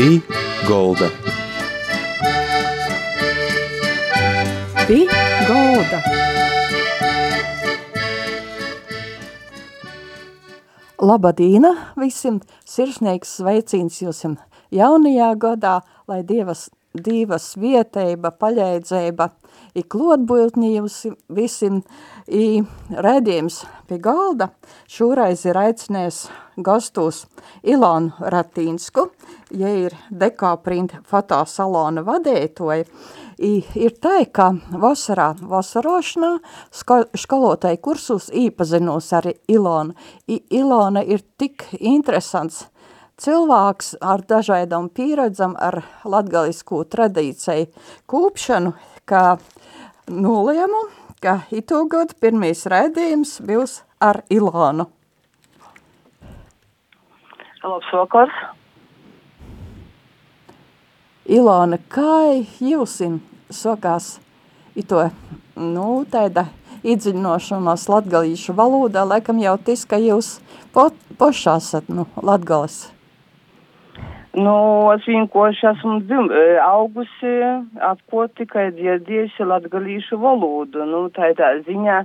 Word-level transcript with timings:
Pī 0.00 0.22
Golda. 0.64 1.10
Pī 4.88 5.02
Golda. 5.44 5.98
Labadīna 11.04 11.74
visiem, 12.00 12.38
sirsnīgs 12.64 13.34
sveicīns 13.42 14.00
jūsim 14.00 14.38
jaunajā 14.72 15.34
gadā, 15.44 15.74
lai 16.08 16.22
Dievas, 16.24 16.70
Dievas 16.90 17.52
vieteiba, 17.54 18.32
paļēdzēba, 18.34 19.28
i 19.78 19.82
klotbūtņi 19.86 20.70
jums 20.74 20.96
visiem, 21.30 21.84
i 22.26 22.64
redzījums 22.90 23.60
pie 23.86 24.00
galda. 24.02 24.48
Šoreiz 24.90 25.44
ir 25.46 25.58
aicinājis 25.60 26.24
gastos 26.58 27.28
Ilonu 27.62 28.10
Ratīnsku, 28.34 29.06
ja 29.54 29.70
ir 29.84 29.94
dekāprint 30.10 30.96
fotosalona 31.06 32.02
vadētoja, 32.02 32.88
ir 33.38 33.94
tā, 34.02 34.16
ka 34.26 34.50
vasarā 34.82 35.30
vasarošanā 35.40 36.32
ska, 36.74 37.04
skolotāji 37.14 37.78
kursus 37.86 38.28
īpazinos 38.34 39.12
ar 39.14 39.30
Ilonu. 39.46 39.94
I, 40.26 40.42
Ilona 40.58 41.06
ir 41.06 41.22
tik 41.38 41.68
interesants 41.78 42.64
cilvēks 43.20 43.94
ar 44.00 44.24
dažādām 44.26 44.88
pieredzam, 44.92 45.56
ar 45.60 45.82
latgalisku 46.04 46.82
tradīciju 46.88 47.68
kūpšanu, 48.10 48.72
ka 49.08 49.38
nolēmu, 50.10 50.84
ka 51.20 51.42
itogod 51.52 52.16
pirmīs 52.20 52.64
raidījums 52.70 53.38
būs 53.44 53.82
ar 54.00 54.22
Ilonu. 54.32 54.88
Labs 57.60 57.92
vakars! 57.92 58.38
Ilona, 61.30 61.76
kā 61.92 62.40
jūsim 62.58 63.20
sokās 63.52 64.16
ito, 64.74 65.04
nu, 65.54 65.88
tāda 66.10 66.46
izdziļinošanās 66.82 67.84
latgalīšu 67.92 68.56
valodā, 68.56 69.04
laikam 69.06 69.38
jau 69.42 69.58
tis, 69.60 69.84
ka 69.84 70.00
jūs 70.00 70.38
po, 70.74 70.88
pošā 71.20 71.58
esat, 71.60 71.92
nu, 71.92 72.08
latgalis. 72.16 72.88
Nu, 74.38 74.54
es 74.94 75.06
vienkārši 75.10 75.64
esmu 75.72 75.96
dzim, 76.06 76.28
augusi, 76.62 77.32
apko 77.82 78.28
tikai 78.38 78.68
dziedieši 78.76 79.42
latgalīšu 79.42 80.20
valodu. 80.22 80.84
Nu, 80.86 81.08
tādā 81.16 81.56
ziņā, 81.66 81.96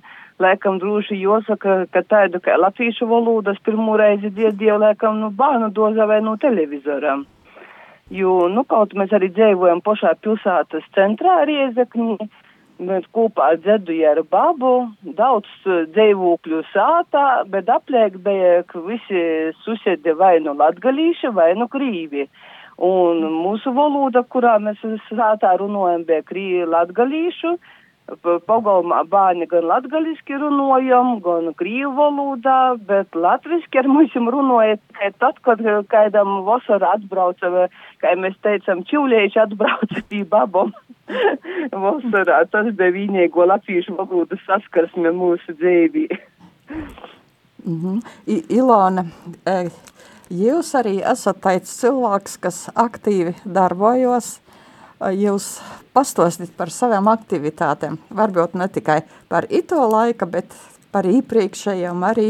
laikam 0.41 0.79
droši 0.81 1.19
jāsaka, 1.21 1.83
ka 1.93 2.01
tādu 2.01 2.41
kā 2.41 2.57
latviešu 2.57 3.05
valodas 3.11 3.61
pirmo 3.61 3.93
reizi 4.01 4.33
dziedēju, 4.33 4.79
laikam, 4.81 5.21
nu, 5.21 5.29
bērnu 5.29 5.69
dozā 5.77 6.09
vai 6.09 6.17
no 6.25 6.33
televizora. 6.41 7.19
Jo, 8.09 8.47
nu, 8.49 8.65
kaut 8.65 8.97
mēs 8.97 9.13
arī 9.13 9.29
dzīvojam 9.33 9.85
pašā 9.85 10.15
pilsētas 10.25 10.89
centrā 10.97 11.43
Riezekņī, 11.45 12.17
mēs 12.79 13.05
kopā 13.15 13.53
dzedu 13.61 13.95
ar 14.09 14.21
babu, 14.31 14.89
daudz 15.17 15.47
dzīvokļu 15.65 16.61
sātā, 16.71 17.45
bet 17.47 17.69
apliek 17.69 18.17
bija, 18.23 18.63
visi 18.87 19.21
susēdi 19.63 20.15
vai 20.17 20.39
nu 20.39 20.55
latgalīši, 20.57 21.31
vai 21.33 21.53
nu 21.55 21.67
krīvi. 21.71 22.27
Un 22.85 23.23
mūsu 23.31 23.71
valoda, 23.71 24.25
kurā 24.27 24.57
mēs 24.59 24.81
sātā 25.07 25.55
runājam, 25.61 26.03
bija 26.03 26.25
krīvi 26.27 26.65
latgalīšu, 26.67 27.55
pagalmā 28.45 29.01
bērni 29.09 29.47
gan 29.49 29.65
latgaliski 29.65 30.37
runājam, 30.37 31.19
gan 31.25 31.53
krīvu 31.57 31.91
valodā, 31.97 32.77
bet 32.77 33.15
latviski 33.15 33.79
ar 33.79 33.87
mums 33.87 34.13
runāja 34.13 34.77
tad, 35.19 35.39
kad 35.41 35.61
kādam 35.89 36.43
vasarā 36.45 36.93
atbrauca, 36.99 37.67
kā 38.01 38.15
mēs 38.15 38.37
teicam, 38.43 38.83
čivlieši 38.85 39.39
atbrauca 39.39 40.01
pie 40.09 40.23
babom. 40.23 40.73
vasarā 41.71 42.45
tas 42.51 42.71
bija 42.77 42.93
vienīgo 42.93 43.45
latviešu 43.45 43.97
valodas 43.97 44.39
saskarsme 44.45 45.11
mūsu 45.11 45.57
dzīvī. 45.57 46.07
mm 47.65 47.81
-hmm. 47.81 48.01
I, 48.27 48.43
Ilona, 48.49 49.05
e, 49.45 49.69
jūs 50.29 50.75
arī 50.75 51.01
esat 51.11 51.37
tāds 51.41 51.73
cilvēks, 51.81 52.37
kas 52.37 52.69
aktīvi 52.75 53.33
darbojos 53.45 54.44
jūs 54.99 55.59
pastostit 55.95 56.53
par 56.57 56.71
savām 56.73 57.09
aktivitātēm. 57.11 57.97
Varbūt 58.15 58.55
ne 58.59 58.67
tikai 58.71 59.01
par 59.31 59.47
ito 59.49 59.81
laika, 59.91 60.27
bet 60.27 60.55
par 60.95 61.07
iepriekšējiem 61.09 62.05
arī 62.07 62.29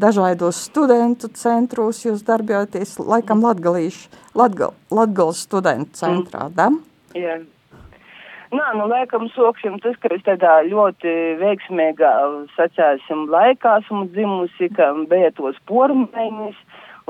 dažādos 0.00 0.64
studentu 0.70 1.30
centros 1.36 2.02
jūs 2.04 2.24
darbojaties, 2.26 2.96
laikam 2.98 3.44
latgalīšu, 3.44 4.10
latgal, 4.34 4.74
latgals 4.90 5.44
studentu 5.46 5.98
centrā, 6.00 6.48
mm. 6.48 6.54
da? 6.56 6.70
Jā. 7.18 7.40
Nā, 8.50 8.66
nu, 8.74 8.88
laikam 8.90 9.28
sokšam 9.30 9.76
tas, 9.78 9.94
ka 10.02 10.10
es 10.10 10.24
tādā 10.26 10.56
ļoti 10.66 11.10
veiksmīgā, 11.38 12.10
sacāsim, 12.56 13.28
laikā 13.30 13.76
esmu 13.84 14.08
dzimusi, 14.10 14.72
ka 14.74 14.90
bija 15.10 15.30
tos 15.36 15.58
pormaiņas, 15.70 16.58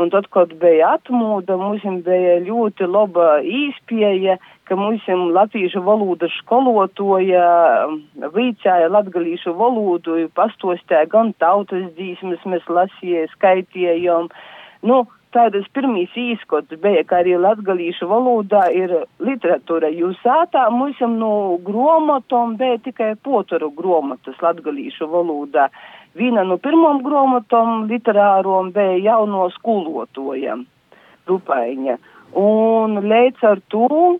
Un 0.00 0.09
tad, 0.09 0.31
kad 0.32 0.53
bija 0.62 0.94
atmūda, 0.97 1.59
mums 1.61 1.82
bija 2.06 2.38
ļoti 2.47 2.87
laba 2.88 3.41
īspēja, 3.44 4.38
ka 4.70 4.76
mums 4.78 5.03
latviešu 5.34 5.82
valodas 5.82 6.31
skolotoja 6.38 7.47
vīcāja 8.36 8.91
latgalīšu 8.94 9.54
valodu, 9.58 10.20
pastostāja 10.38 11.08
gan 11.10 11.32
tautas 11.42 11.88
dzīsmes, 11.97 12.44
mēs 12.47 12.69
lasīja, 12.70 13.26
skaitījām. 13.32 14.28
Nu, 14.86 15.00
tādas 15.34 15.66
pirmīs 15.75 16.14
īskots 16.14 16.78
bija, 16.82 17.03
ka 17.03 17.19
arī 17.25 17.34
latgalīšu 17.42 18.06
valodā 18.10 18.69
ir 18.75 18.94
literatūra. 19.19 19.91
Jūs 19.91 20.22
sātā 20.22 20.69
mums 20.70 21.02
no 21.02 21.58
gromotom 21.66 22.54
bija 22.60 22.78
tikai 22.87 23.16
potaru 23.26 23.72
gromotas 23.75 24.38
latgalīšu 24.38 25.10
valodā. 25.10 25.66
Viena 26.14 26.47
no 26.47 26.62
pirmām 26.62 27.02
grāmatām 27.02 27.87
literārom 27.91 28.70
bija 28.75 28.98
jauno 29.10 29.50
skolotojam, 29.58 30.66
Rupaiņa. 31.26 32.00
Un 32.38 32.98
līdz 33.10 33.47
ar 33.47 33.58
to 33.70 34.19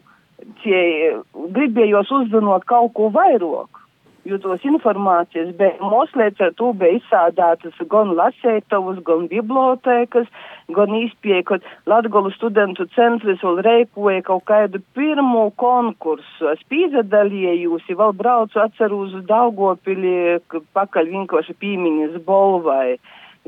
gribējos 0.64 2.10
uzzinot 2.20 2.66
kaut 2.70 2.92
ko 2.96 3.10
vairāk 3.14 3.80
jo 4.28 4.38
tos 4.42 4.64
informācijas 4.68 5.52
bija 5.56 5.90
moslēts 5.92 6.42
ar 6.44 6.52
to 6.58 6.70
bija 6.76 6.98
izsādātas 6.98 7.76
gan 7.92 8.12
lasētavas, 8.18 9.00
gan 9.06 9.26
bibliotēkas, 9.30 10.28
gan 10.76 10.94
izpieja, 10.98 11.42
ka 11.48 11.60
Latgolu 11.90 12.32
studentu 12.34 12.86
centrs 12.96 13.42
vēl 13.44 13.62
reikoja 13.66 14.24
kaut 14.26 14.44
kādu 14.50 14.82
pirmo 14.96 15.48
konkursu. 15.60 16.50
Es 16.52 16.62
pīzadalījos, 16.72 17.88
vēl 17.88 18.14
braucu 18.16 18.60
atceru 18.62 19.04
uz 19.06 19.16
Daugopili, 19.30 20.38
pakaļ 20.76 21.10
vienkārši 21.16 21.56
pīmiņas 21.62 22.20
bolvai. 22.26 22.98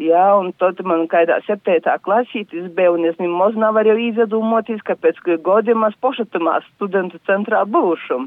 Jā, 0.00 0.24
un 0.40 0.54
tad 0.56 0.78
man 0.88 1.04
kādā 1.04 1.36
septētā 1.44 1.98
klasītis 2.00 2.70
bija, 2.72 2.94
un 2.94 3.04
es 3.04 3.18
nemaz 3.20 3.58
nevaru 3.60 3.98
izdomāties, 4.00 4.80
kāpēc 4.88 5.20
godiem 5.44 5.84
es 5.84 5.98
pošatamā 6.00 6.62
studentu 6.70 7.20
centrā 7.28 7.64
būšu. 7.68 8.22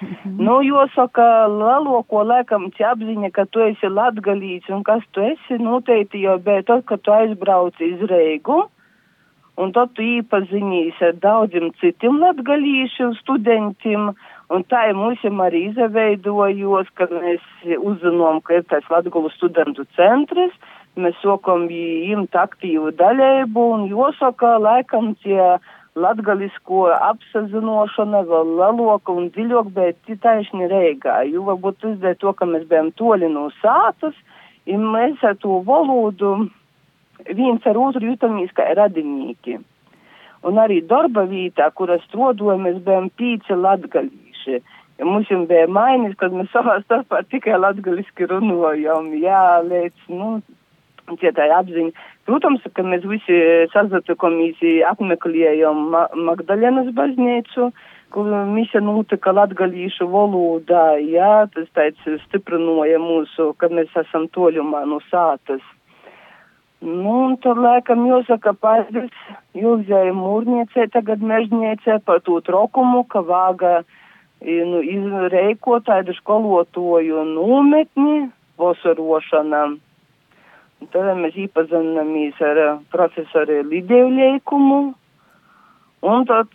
Mhm. 0.00 0.36
Nu, 0.40 0.60
jāsaka, 0.64 1.24
lielāko 1.48 2.24
laikam 2.24 2.68
apziņa, 2.72 3.30
ka 3.32 3.44
tu 3.44 3.60
esi 3.60 3.88
latgalīts 3.88 4.68
un 4.72 4.82
kas 4.82 5.02
tu 5.12 5.20
esi, 5.20 5.58
noteikti 5.60 6.22
jau 6.24 6.38
bija 6.38 6.62
tad, 6.62 6.84
kad 6.84 7.02
tu 7.02 7.12
aizbrauci 7.12 7.94
iz 7.94 8.00
Reigu. 8.08 8.68
Un 9.60 9.72
tad 9.72 9.92
tu 9.92 10.02
īpaziņīs 10.02 11.00
ar 11.04 11.12
daudziem 11.20 11.72
citiem 11.80 12.20
latgalīšu 12.20 13.10
studentiem, 13.18 14.14
un 14.50 14.64
tā 14.66 14.88
ir 14.90 14.98
mums 14.98 15.22
arī 15.24 15.64
izveidojos, 15.70 16.90
kad 16.98 17.10
mēs 17.14 17.42
uzzinām, 17.78 18.40
ka 18.42 18.58
ir 18.58 18.66
tāds 18.70 18.90
latgalu 18.90 19.30
studentu 19.36 19.86
centrs, 19.96 20.54
mēs 20.96 21.18
sokam 21.22 21.68
imt 21.70 22.34
aktīvu 22.34 22.92
daļēbu, 22.98 23.66
un 23.76 23.86
jāsaka, 23.90 24.58
laikam 24.58 25.14
tie 25.22 25.58
latgalisko 25.98 26.86
apsazinošana 26.94 28.22
vēl 28.28 28.54
laloka 28.60 29.12
un 29.12 29.30
dziļāk, 29.34 29.72
bet 29.74 30.12
taisni 30.22 30.68
reigā, 30.70 31.22
jo 31.30 31.42
varbūt 31.48 31.80
tas 31.82 31.98
dēļ 32.02 32.16
to, 32.20 32.32
ka 32.38 32.46
mēs 32.46 32.66
bijām 32.70 32.92
toļi 32.98 33.30
no 33.32 33.48
sātas, 33.58 34.14
un 34.70 34.86
mēs 34.94 35.22
ar 35.26 35.36
to 35.42 35.60
valodu 35.66 36.50
viens 37.34 37.66
ar 37.66 37.78
otru 37.78 38.12
jutamies 38.12 38.54
kā 38.54 38.70
radinīki. 38.78 39.58
Un 40.46 40.56
arī 40.56 40.80
darba 40.88 41.26
vietā, 41.28 41.68
kur 41.74 41.90
es 41.92 42.04
strodoju, 42.08 42.56
mēs 42.62 42.78
bijām 42.86 43.10
pīci 43.18 43.56
latgalīši. 43.56 44.29
Ja 44.46 45.08
mums 45.08 45.30
bija 45.48 45.64
mainis, 45.68 46.16
kad 46.20 46.34
mēs 46.36 46.50
savā 46.52 46.76
starpā 46.84 47.22
tikai 47.32 47.56
latgaliski 47.56 48.26
runājam, 48.28 49.06
jā, 49.16 49.44
līdz, 49.64 50.08
nu, 50.12 50.32
tie 51.20 51.32
tā 51.32 51.46
apziņa. 51.56 51.94
Protams, 52.28 52.66
ka 52.76 52.84
mēs 52.84 53.06
visi 53.08 53.38
sazatokamies, 53.72 54.60
apmeklējam 54.90 55.88
Ma 55.94 56.04
Magdalenas 56.14 56.92
baznīcu, 56.94 57.70
kur 58.12 58.28
misija 58.50 58.82
notika 58.84 59.32
latgalīšu 59.32 60.06
valodā, 60.10 60.98
jā, 61.00 61.46
tas 61.54 61.68
tāds 61.74 62.22
stiprinoja 62.26 63.00
mūsu, 63.00 63.52
ka 63.56 63.70
mēs 63.72 63.94
esam 64.04 64.28
toļumā 64.34 64.84
no 64.90 65.00
sātas. 65.08 65.64
Nu, 66.80 67.36
tad, 67.44 67.58
laikam, 67.60 68.06
jāsaka 68.08 68.54
paldies 68.56 69.10
Julzai 69.56 70.14
Mūrniecei, 70.16 70.86
tagad 70.92 71.20
mežniecei 71.20 71.98
par 72.04 72.22
to 72.24 72.38
trokumu, 72.40 73.02
ka 73.04 73.20
vāga 73.20 73.82
nu, 74.40 74.80
izreiko 74.82 75.80
tādu 75.84 76.14
skolotoju 76.16 77.24
nometni 77.28 78.30
vasarošana. 78.60 79.62
Tad 80.90 81.08
mēs 81.20 81.36
iepazināmies 81.36 82.40
ar 82.40 82.60
profesoru 82.92 83.60
Lidiju 83.68 84.08
Ļeikumu, 84.16 84.80
un 86.08 86.28
tad 86.28 86.48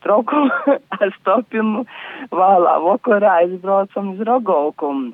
trokumu 0.00 0.76
ar 1.00 1.16
stopimu 1.18 1.84
vēlā 2.32 2.76
vakarā 2.86 3.40
aizbraucam 3.42 4.14
uz 4.14 4.24
Rogovkumu 4.24 5.12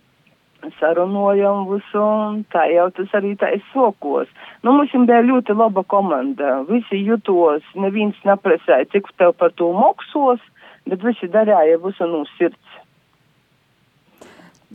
sarunojam 0.81 1.67
visu, 1.71 2.01
un 2.01 2.43
tā 2.53 2.67
jau 2.73 2.89
tas 2.97 3.13
arī 3.19 3.35
tā 3.39 3.53
ir 3.57 3.63
sokos. 3.73 4.29
Nu, 4.65 4.73
mums 4.73 4.95
bija 5.09 5.23
ļoti 5.27 5.57
laba 5.57 5.85
komanda. 5.87 6.63
Visi 6.71 7.03
jutos, 7.07 7.65
neviens 7.75 8.19
neprasēja, 8.27 8.89
cik 8.95 9.11
tev 9.21 9.35
par 9.41 9.55
to 9.59 9.71
moksos, 9.77 10.43
bet 10.87 11.05
visi 11.05 11.31
darīja 11.33 11.79
visu 11.83 12.09
no 12.11 12.25
sirds. 12.37 12.77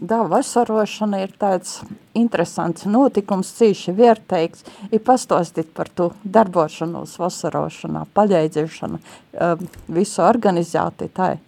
Da, 0.01 0.23
vasarošana 0.25 1.19
ir 1.21 1.33
tāds 1.37 1.75
interesants 2.17 2.87
notikums, 2.89 3.51
cīši 3.59 3.93
vērteiks. 3.93 4.63
Ir 4.89 5.03
pastostīt 5.05 5.69
par 5.77 5.91
to 5.93 6.07
darbošanos 6.23 7.19
vasarošanā, 7.21 8.07
paļaidzēšana, 8.17 8.97
visu 9.93 10.23
organizēti 10.25 11.11
tā 11.13 11.35
ir. 11.35 11.43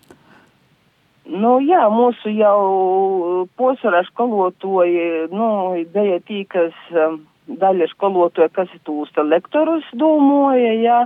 Nu, 1.24 1.56
jā, 1.63 1.88
mūsu 1.89 2.30
jau 2.36 3.48
posarā 3.57 4.04
skolotoji, 4.12 5.31
nu, 5.31 5.48
bija 5.94 6.19
tī, 6.27 6.44
kas 6.51 6.75
um, 6.92 7.21
daļa 7.48 7.88
skolotoja, 7.94 8.51
kas 8.54 8.69
tūsta 8.83 9.24
lektorus 9.24 9.88
domāja, 9.95 10.74
jā, 10.83 11.00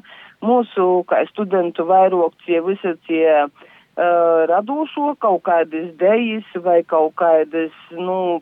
mūsu, 0.45 1.05
studentu 1.31 1.87
vairokcie, 1.89 2.61
visi 2.65 2.93
tie 3.07 3.45
uh, 3.45 4.45
radošo 4.51 5.15
kaut 5.23 5.43
kādas 5.47 5.93
dejas 5.97 6.45
vai 6.63 6.83
kaut 6.83 7.15
kādas, 7.17 7.73
nu, 7.91 8.41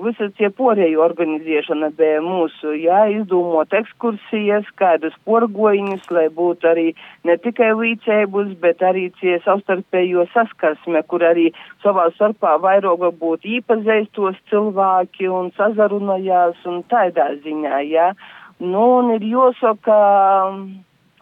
visa 0.00 0.28
tie 0.38 0.48
porēju 0.56 1.00
organizēšana 1.04 1.90
bija 1.96 2.20
mūsu, 2.24 2.72
jā, 2.80 3.02
izdomot 3.12 3.72
ekskursijas, 3.76 4.68
kādus 4.80 5.14
porgoņus, 5.28 6.08
lai 6.10 6.28
būtu 6.32 6.68
arī 6.68 6.86
ne 7.28 7.36
tikai 7.36 7.72
līdzēbus, 7.76 8.54
bet 8.62 8.82
arī 8.82 9.10
tie 9.20 9.38
savstarpējo 9.44 10.26
saskarsme, 10.32 11.02
kur 11.08 11.24
arī 11.28 11.50
savā 11.84 12.08
starpā 12.16 12.56
vairāk 12.62 13.04
būtu 13.20 13.56
īpazīstos 13.58 14.38
cilvēki 14.50 15.28
un 15.28 15.52
sazarunājās 15.58 16.64
un 16.68 16.82
tādā 16.92 17.32
ziņā, 17.44 17.82
jā. 17.88 18.12
Nu, 18.60 18.82
un 18.98 19.12
ir 19.16 19.24
jāsaka, 19.26 19.98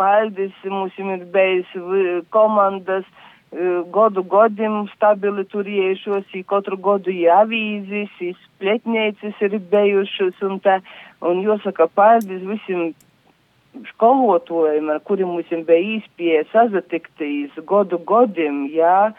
paldies, 0.01 0.55
mums 0.65 0.97
ir 0.99 1.25
bijis 1.35 1.71
komandas, 2.35 3.05
godu 3.91 4.23
godim 4.23 4.87
stabili 4.95 5.45
turējušos, 5.51 6.31
katru 6.47 6.77
godu 6.77 7.11
ir 7.11 7.33
avīzes, 7.35 8.11
spletnēcis 8.45 9.41
ir 9.43 9.59
bijušas 9.73 10.43
un 10.47 10.61
tā, 10.63 10.81
un 11.21 11.43
jāsaka 11.43 11.89
paldies 11.95 12.45
visiem 12.47 12.93
skolotājiem, 13.91 14.91
ar 14.91 15.01
kuriem 15.07 15.35
mums 15.35 15.51
bija 15.67 15.83
īspēja 15.97 16.45
sazatiktīs 16.53 17.59
godu 17.67 17.99
godim, 17.99 18.67
jā, 18.75 19.13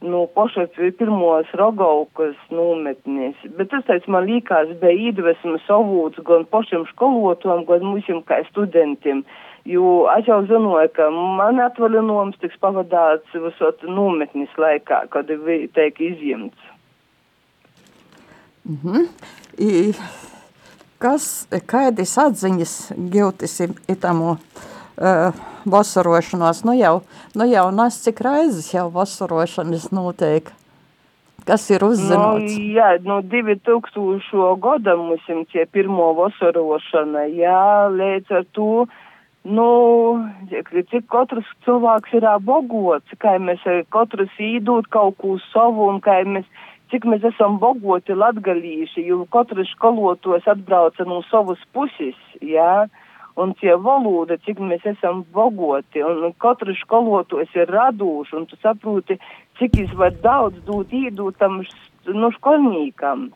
nu, 0.00 0.26
paša 0.34 0.66
pirmos 0.98 1.46
rogaukas 1.58 2.36
nometnēs. 2.50 3.36
Bet 3.56 3.70
tas, 3.72 3.84
tāds 3.88 4.06
man 4.08 4.26
līkās, 4.28 4.74
bija 4.80 5.10
iedvesmas 5.10 5.64
avūts 5.70 6.22
gan 6.26 6.44
pašiem 6.50 6.84
skolotājiem, 6.92 7.64
gan 7.68 7.86
mums 7.86 8.10
kā 8.28 8.42
studentiem. 8.50 9.24
Jo 9.64 10.04
es 10.12 10.26
jau 10.28 10.42
zināju, 10.44 10.90
ka 10.92 11.08
man 11.10 11.60
atvaļinājums 11.64 12.36
tiks 12.42 12.58
pavadāts 12.60 13.32
visot 13.32 13.80
nometnis 13.88 14.52
laikā, 14.60 15.06
kad 15.08 15.26
bija 15.46 15.70
teik 15.72 16.00
izjemts. 16.00 16.58
Mm 18.64 18.78
-hmm. 18.82 19.08
I, 19.58 19.94
kas, 20.98 21.48
kādas 21.66 22.18
atziņas 22.18 22.92
giltis 23.12 23.60
itamo 23.88 24.36
uh, 24.98 25.36
vasarošanos? 25.64 26.64
Nu 26.64 26.76
jau, 26.78 27.00
nu 27.34 27.48
jau 27.50 27.70
nes 27.74 28.02
cik 28.04 28.20
raizes 28.24 28.72
jau 28.74 28.90
vasarošanas 28.94 29.90
notiek. 29.94 30.52
Kas 31.44 31.66
ir 31.68 31.82
uzzināts? 31.84 32.54
Nu, 32.56 32.68
jā, 32.72 32.94
no 33.04 33.18
2000 33.20 34.54
gada 34.64 34.94
mums 34.96 35.26
ir 35.28 35.66
pirmo 35.72 36.14
vasarošana, 36.16 37.26
jā, 37.36 37.64
līdz 37.92 38.38
ar 38.38 38.46
to 38.56 38.86
Nu, 39.44 39.64
cik 40.48 41.04
katrs 41.12 41.48
cilvēks 41.66 42.14
ir 42.16 42.24
bogots, 42.40 43.12
kā 43.20 43.36
mēs 43.36 43.60
katrs 43.92 44.32
īdūt 44.40 44.88
kaut 44.88 45.18
ko 45.20 45.36
savu 45.50 45.90
un 45.92 46.00
kā 46.00 46.22
mēs, 46.24 46.46
cik 46.88 47.04
mēs 47.04 47.26
esam 47.28 47.58
bogoti 47.60 48.16
latgalīši, 48.16 49.04
jo 49.04 49.26
katrs 49.28 49.68
skolotos 49.76 50.48
atbrauca 50.48 51.04
no 51.04 51.20
savas 51.28 51.60
puses, 51.76 52.16
jā, 52.40 52.86
un 53.36 53.54
tie 53.58 53.74
valoda, 53.80 54.36
cik 54.46 54.60
mēs 54.62 54.84
esam 54.86 55.24
bogoti, 55.34 56.02
un 56.06 56.34
katrs 56.42 56.80
skolotos 56.84 57.54
ir 57.58 57.70
radūši, 57.74 58.36
un 58.38 58.44
tu 58.50 58.58
saproti, 58.62 59.18
cik 59.58 59.78
viņš 59.80 59.96
var 59.98 60.14
daudz 60.22 60.60
dūt 60.68 60.94
īdūt 60.94 61.40
tam, 61.42 61.62
nu, 62.06 62.30
skolnīkam. 62.38 63.30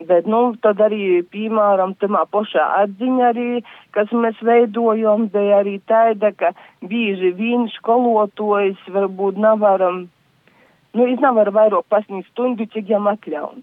Bet, 0.00 0.24
nu, 0.24 0.54
tad 0.64 0.80
arī, 0.80 1.20
piemēram, 1.28 1.92
tamā 2.00 2.22
pašā 2.32 2.62
atziņa 2.86 3.24
arī, 3.34 3.48
kas 3.92 4.12
mēs 4.16 4.38
veidojam, 4.40 5.26
bija 5.28 5.58
arī 5.60 5.76
tāda, 5.84 6.32
ka 6.32 6.54
bieži 6.80 7.34
vien 7.36 7.68
skolotājs 7.74 8.80
varbūt 8.88 9.36
nevaram, 9.44 10.06
nu, 10.96 11.04
es 11.04 11.20
nevaru 11.20 11.52
vairāk 11.52 11.90
pasniegt 11.92 12.32
stundu, 12.32 12.64
cik 12.72 12.88
jām 12.88 13.10
atļaun. 13.12 13.60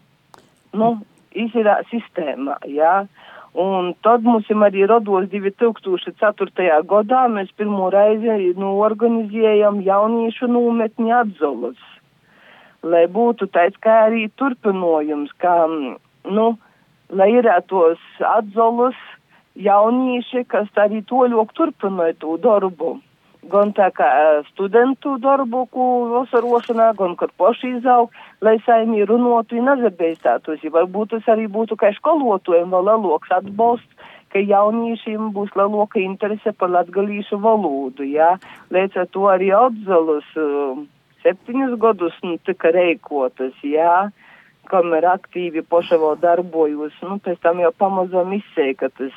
Nu, 0.78 0.92
ir 1.34 1.72
sistēmā, 1.90 2.60
jā. 2.70 3.08
Un 3.58 3.94
tad 4.06 4.22
mums 4.22 4.50
arī 4.68 4.86
rados 4.86 5.30
2004. 5.32 6.82
gadā, 6.86 7.26
mēs 7.34 7.50
pirmo 7.58 7.90
reizi, 7.90 8.54
nu, 8.58 8.76
organizējam 8.86 9.82
jauniešu 9.82 10.50
nometni 10.52 11.10
atzolas 11.12 11.80
lai 12.84 13.06
būtu 13.08 13.48
tāds 13.54 13.78
kā 13.82 14.08
arī 14.08 14.28
turpinājums, 14.40 15.32
kā 15.42 15.56
nu, 15.68 16.48
lai 17.10 17.30
ir 17.34 17.50
tos 17.68 18.00
atzolus 18.20 18.98
jaunieši, 19.56 20.46
kas 20.48 20.68
arī 20.76 21.02
to 21.10 21.26
ļoti 21.34 21.58
turpināja 21.58 22.18
to 22.22 22.38
darbu. 22.38 22.98
Gan 23.52 23.72
tā 23.78 23.88
kā 23.96 24.08
studentu 24.50 25.16
darbu, 25.24 25.64
ko 25.72 25.86
vasarošanā, 26.12 26.92
gan 27.00 27.16
kad 27.20 27.32
paši 27.40 27.78
izaug, 27.78 28.12
lai 28.44 28.58
saimī 28.66 29.06
runotu 29.08 29.60
un 29.60 29.70
nezabēstātos. 29.72 30.66
Varbūt 30.78 31.16
tas 31.16 31.32
arī 31.36 31.48
būtu 31.52 31.80
kā 31.80 31.94
skolotājiem 31.96 32.76
vēl 32.76 32.88
lielāks 32.90 33.34
atbalsts, 33.40 34.12
ka 34.34 34.44
jauniešiem 34.44 35.32
būs 35.36 35.56
lielāka 35.56 36.04
interese 36.04 36.52
par 36.60 36.74
latgalīšu 36.76 37.40
valodu, 37.40 38.04
jā. 38.04 38.36
Līdz 38.76 39.04
ar 39.04 39.12
to 39.16 39.28
arī 39.32 39.54
atzolus 39.56 40.28
uh, 40.36 40.84
septiņus 41.24 41.78
gadus 41.80 42.16
nu, 42.24 42.36
tika 42.44 42.74
reikotas, 42.76 43.56
jā 43.64 44.10
kamēr 44.68 45.08
aktīvi 45.14 45.64
pošavo 45.64 46.14
darbojos, 46.22 46.96
nu, 47.06 47.18
pēc 47.24 47.40
tam 47.44 47.62
jau 47.64 47.72
pamazām 47.84 48.34
izsēja, 48.38 48.76
ka 48.82 48.90
tas 49.00 49.16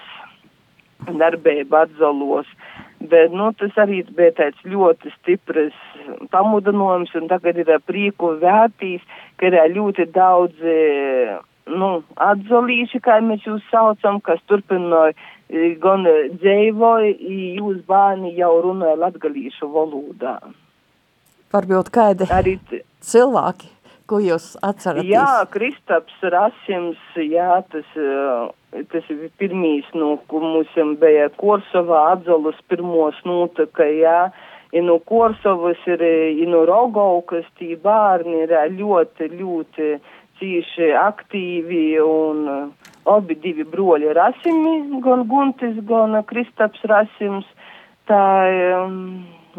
darbība 1.09 1.85
atzalos. 1.87 2.49
Bet, 3.01 3.33
nu, 3.33 3.49
tas 3.57 3.77
arī 3.81 4.03
bija 4.13 4.35
tāds 4.37 4.61
ļoti 4.69 5.09
stiprs 5.15 5.77
pamudinājums, 6.35 7.15
un 7.17 7.31
tagad 7.31 7.57
ir 7.63 7.71
prieku 7.89 8.35
vērtīs, 8.43 9.01
ka 9.41 9.49
ir 9.49 9.57
ļoti 9.73 10.05
daudz, 10.13 10.61
nu, 11.73 11.91
atzalīši, 12.21 13.01
kā 13.01 13.17
mēs 13.25 13.47
jūs 13.49 13.65
saucam, 13.73 14.21
kas 14.21 14.43
turpināja 14.53 15.17
gan 15.81 16.05
dzēvoja, 16.43 17.17
jūs 17.57 17.81
bērni 17.89 18.35
jau 18.37 18.53
runāja 18.67 19.01
latgalīšu 19.01 19.73
valodā. 19.73 20.37
Varbūt 21.51 21.89
kādi 21.91 22.29
arī 22.31 22.59
cilvēki 23.03 23.80
ko 24.11 24.21
jūs 24.23 24.53
atceraties? 24.67 25.11
Jā, 25.13 25.45
Kristaps 25.53 26.17
Rasims, 26.35 27.01
jā, 27.15 27.61
tas, 27.73 27.91
tas 28.93 29.11
ir 29.13 29.29
pirmīs, 29.41 29.89
nu, 29.95 30.17
mums 30.33 30.79
bija 31.01 31.29
Korsovā 31.41 32.07
atzalas 32.17 32.59
pirmos 32.71 33.19
notaka, 33.29 33.87
jā, 33.87 34.21
ja 34.75 34.85
no 34.87 34.99
Korsovas 35.07 35.81
ir, 35.91 36.03
ja 36.03 36.49
no 36.51 36.65
Rogaukas, 36.69 37.47
tī 37.61 37.77
bērni 37.81 38.45
ir 38.47 38.57
ļoti, 38.79 39.31
ļoti 39.39 39.91
cīši 40.41 40.93
aktīvi 40.97 41.85
un 42.03 42.47
abi 43.11 43.37
divi 43.43 43.67
broļi 43.69 44.15
Rasimi, 44.17 44.77
gan 45.05 45.27
Guntis, 45.29 45.77
gan 45.89 46.17
Kristaps 46.29 46.83
Rasims, 46.89 47.49
tā, 48.09 48.23
um, 48.81 48.97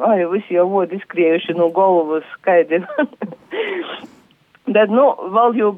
ai, 0.08 0.24
visi 0.32 0.58
jau 0.58 0.68
vodi 0.72 1.00
skriejuši 1.04 1.58
no 1.60 1.70
galvas, 1.76 2.26
skaidri. 2.40 2.84
Bet, 4.70 4.92
nu, 4.94 5.08
vēl 5.34 5.56
jau, 5.58 5.70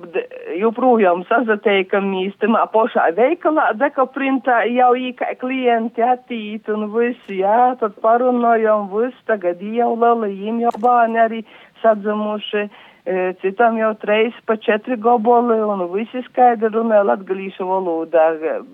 joprojām 0.60 1.22
sazatiekamies 1.30 2.34
tamā 2.42 2.66
pašā 2.74 3.06
veikalā, 3.16 3.70
dekaprintā 3.80 4.66
jau 4.68 4.90
īkai 5.00 5.38
klienti 5.40 6.04
attīt 6.04 6.68
un 6.68 6.90
viss, 6.92 7.32
jā, 7.32 7.78
tad 7.80 7.96
parunājam 8.04 8.90
viss, 8.92 9.24
tagad 9.30 9.64
jau 9.64 9.94
lelajiem 9.96 10.60
jau 10.66 10.76
bērni 10.84 11.24
arī 11.24 11.42
sadzamuši, 11.80 12.68
e, 13.08 13.18
citam 13.40 13.80
jau 13.80 13.96
treis 14.04 14.36
pa 14.44 14.60
četri 14.60 15.00
goboli 15.00 15.62
un 15.64 15.88
visi 15.96 16.28
skaidri 16.28 16.76
runāja 16.76 17.08
latgalīšu 17.08 17.72
valodā, 17.72 18.30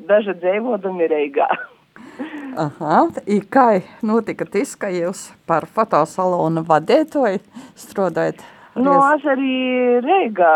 daži 0.09 0.39
dzēvodami 0.41 1.13
Reigā. 1.13 1.51
Aha, 2.65 3.03
i 3.29 3.43
kā 3.45 3.71
notika 4.01 4.49
tas, 4.49 4.73
ka 4.73 4.89
jūs 4.89 5.29
par 5.45 5.69
fotosalonu 5.69 6.65
vadētoju 6.65 7.45
strādājat 7.77 8.41
Nu, 8.77 8.93
es 9.15 9.23
arī 9.25 9.55
Reigā 10.05 10.55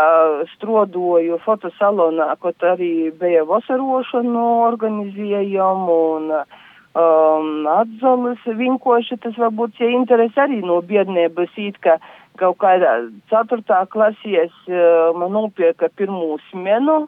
strodoju 0.53 1.39
fotosalonā, 1.43 2.29
kaut 2.43 2.62
arī 2.62 3.10
bija 3.20 3.41
vasarošanu 3.50 4.43
organizējam 4.67 5.88
un 5.89 6.29
um, 6.38 7.50
atzolis 7.74 8.43
vinkoši, 8.46 9.17
tas 9.24 9.39
varbūt 9.41 9.82
ja 9.82 9.89
interesi 9.98 10.39
arī 10.46 10.62
no 10.62 10.77
biednības 10.86 11.58
īt, 11.58 11.82
ka 11.82 11.98
kaut 12.38 12.60
kādā 12.62 12.93
ceturtā 13.34 13.82
klasies 13.89 14.53
uh, 14.70 15.10
man 15.17 15.34
nopirka 15.34 15.89
pirmū 15.98 16.38
smenu 16.51 17.03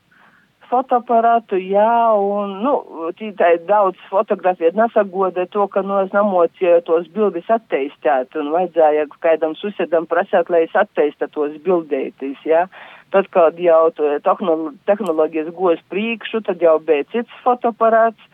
fotoaparātu, 0.69 1.57
jā, 1.61 2.13
un, 2.17 2.57
nu, 2.65 2.73
tītai 3.19 3.55
daudz 3.67 3.99
fotografēt 4.11 4.77
nesagoda 4.77 5.45
to, 5.53 5.67
ka, 5.71 5.83
nu, 5.85 5.97
es 6.05 6.13
namocīju 6.15 6.81
tos 6.87 7.07
bildes 7.15 7.49
atteistēt, 7.51 8.35
un 8.39 8.51
vajadzēja 8.55 9.07
kādam 9.23 9.55
susedam 9.59 10.07
prasēt, 10.09 10.51
lai 10.53 10.65
es 10.67 10.75
atteista 10.75 11.29
tos 11.31 11.55
bildētis, 11.65 12.37
jā. 12.47 12.65
Tad, 13.13 13.29
kad 13.31 13.59
jau 13.61 13.91
tehnoloģijas 13.95 15.53
gojas 15.55 15.83
priekšu, 15.93 16.41
tad 16.47 16.63
jau 16.63 16.79
bija 16.83 17.05
cits 17.13 17.43
fotoaparāts, 17.45 18.31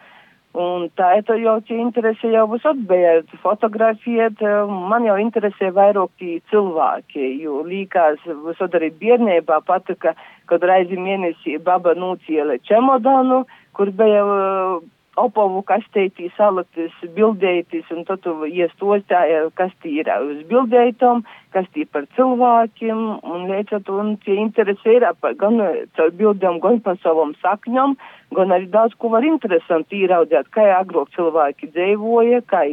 Un 0.51 0.89
tā 0.99 1.13
ir 1.15 1.29
jau 1.45 1.53
tie 1.63 1.77
interesi 1.79 2.27
jau 2.33 2.43
būs 2.51 2.65
atbērt, 2.67 3.29
fotografiet, 3.39 4.41
man 4.67 5.05
jau 5.07 5.15
interesē 5.15 5.69
vairāk 5.71 6.11
tie 6.19 6.41
cilvēki, 6.51 7.39
jo 7.39 7.61
līkās, 7.63 8.19
visot 8.47 8.75
arī 8.75 8.91
biernībā 8.91 9.61
patika, 9.63 10.11
kad 10.51 10.63
reizi 10.67 10.99
mēnesī 10.99 11.55
baba 11.63 11.95
nūciela 11.95 12.59
čemodanu, 12.67 13.45
kur 13.71 13.93
bija 13.95 14.25
uh, 14.27 14.83
opovu 15.19 15.59
kastētī 15.67 16.29
salatis, 16.37 16.93
bildētis, 17.15 17.87
un 17.91 18.05
tad 18.07 18.21
tu 18.23 18.33
iestostāja, 18.47 19.43
kas 19.59 19.73
tī 19.83 19.97
ir 19.99 20.09
uz 20.13 20.39
bildētom, 20.47 21.23
kas 21.51 21.67
tī 21.75 21.83
par 21.85 22.07
cilvēkiem, 22.15 23.01
un 23.27 23.47
liecot, 23.51 23.91
un 23.91 24.15
tie 24.23 24.37
interesi 24.39 24.95
ir 24.95 25.05
gan 25.19 25.59
caur 25.97 26.13
bildēm, 26.15 26.61
gan 26.63 26.79
par 26.79 26.99
savam 27.03 27.35
sakņom, 27.41 27.97
gan 28.37 28.55
arī 28.55 28.69
daudz 28.71 28.95
ko 28.97 29.11
var 29.11 29.27
interesanti 29.27 30.05
īraudēt, 30.05 30.47
kā 30.55 30.69
agrāk 30.79 31.11
cilvēki 31.17 31.73
dzīvoja, 31.75 32.43
kā 32.47 32.63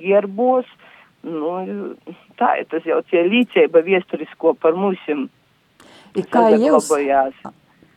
gerbos. 0.00 0.68
Nu, 1.22 1.92
tā 2.40 2.56
ir 2.58 2.66
tas 2.72 2.86
jau 2.88 2.98
tie 3.06 3.20
līdzība 3.28 3.84
viesturisko 3.84 4.56
par 4.58 4.74
mūsim. 4.74 5.28
Kā 6.32 6.48
jūs, 6.56 6.88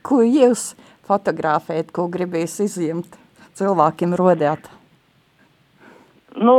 ko 0.06 0.22
jūs 0.22 0.74
fotografēt, 1.08 1.90
ko 1.96 2.06
gribīs 2.12 2.60
izņemt 2.62 3.25
cilvēkiem 3.60 4.18
rodēt? 4.20 4.72
Nu, 6.36 6.56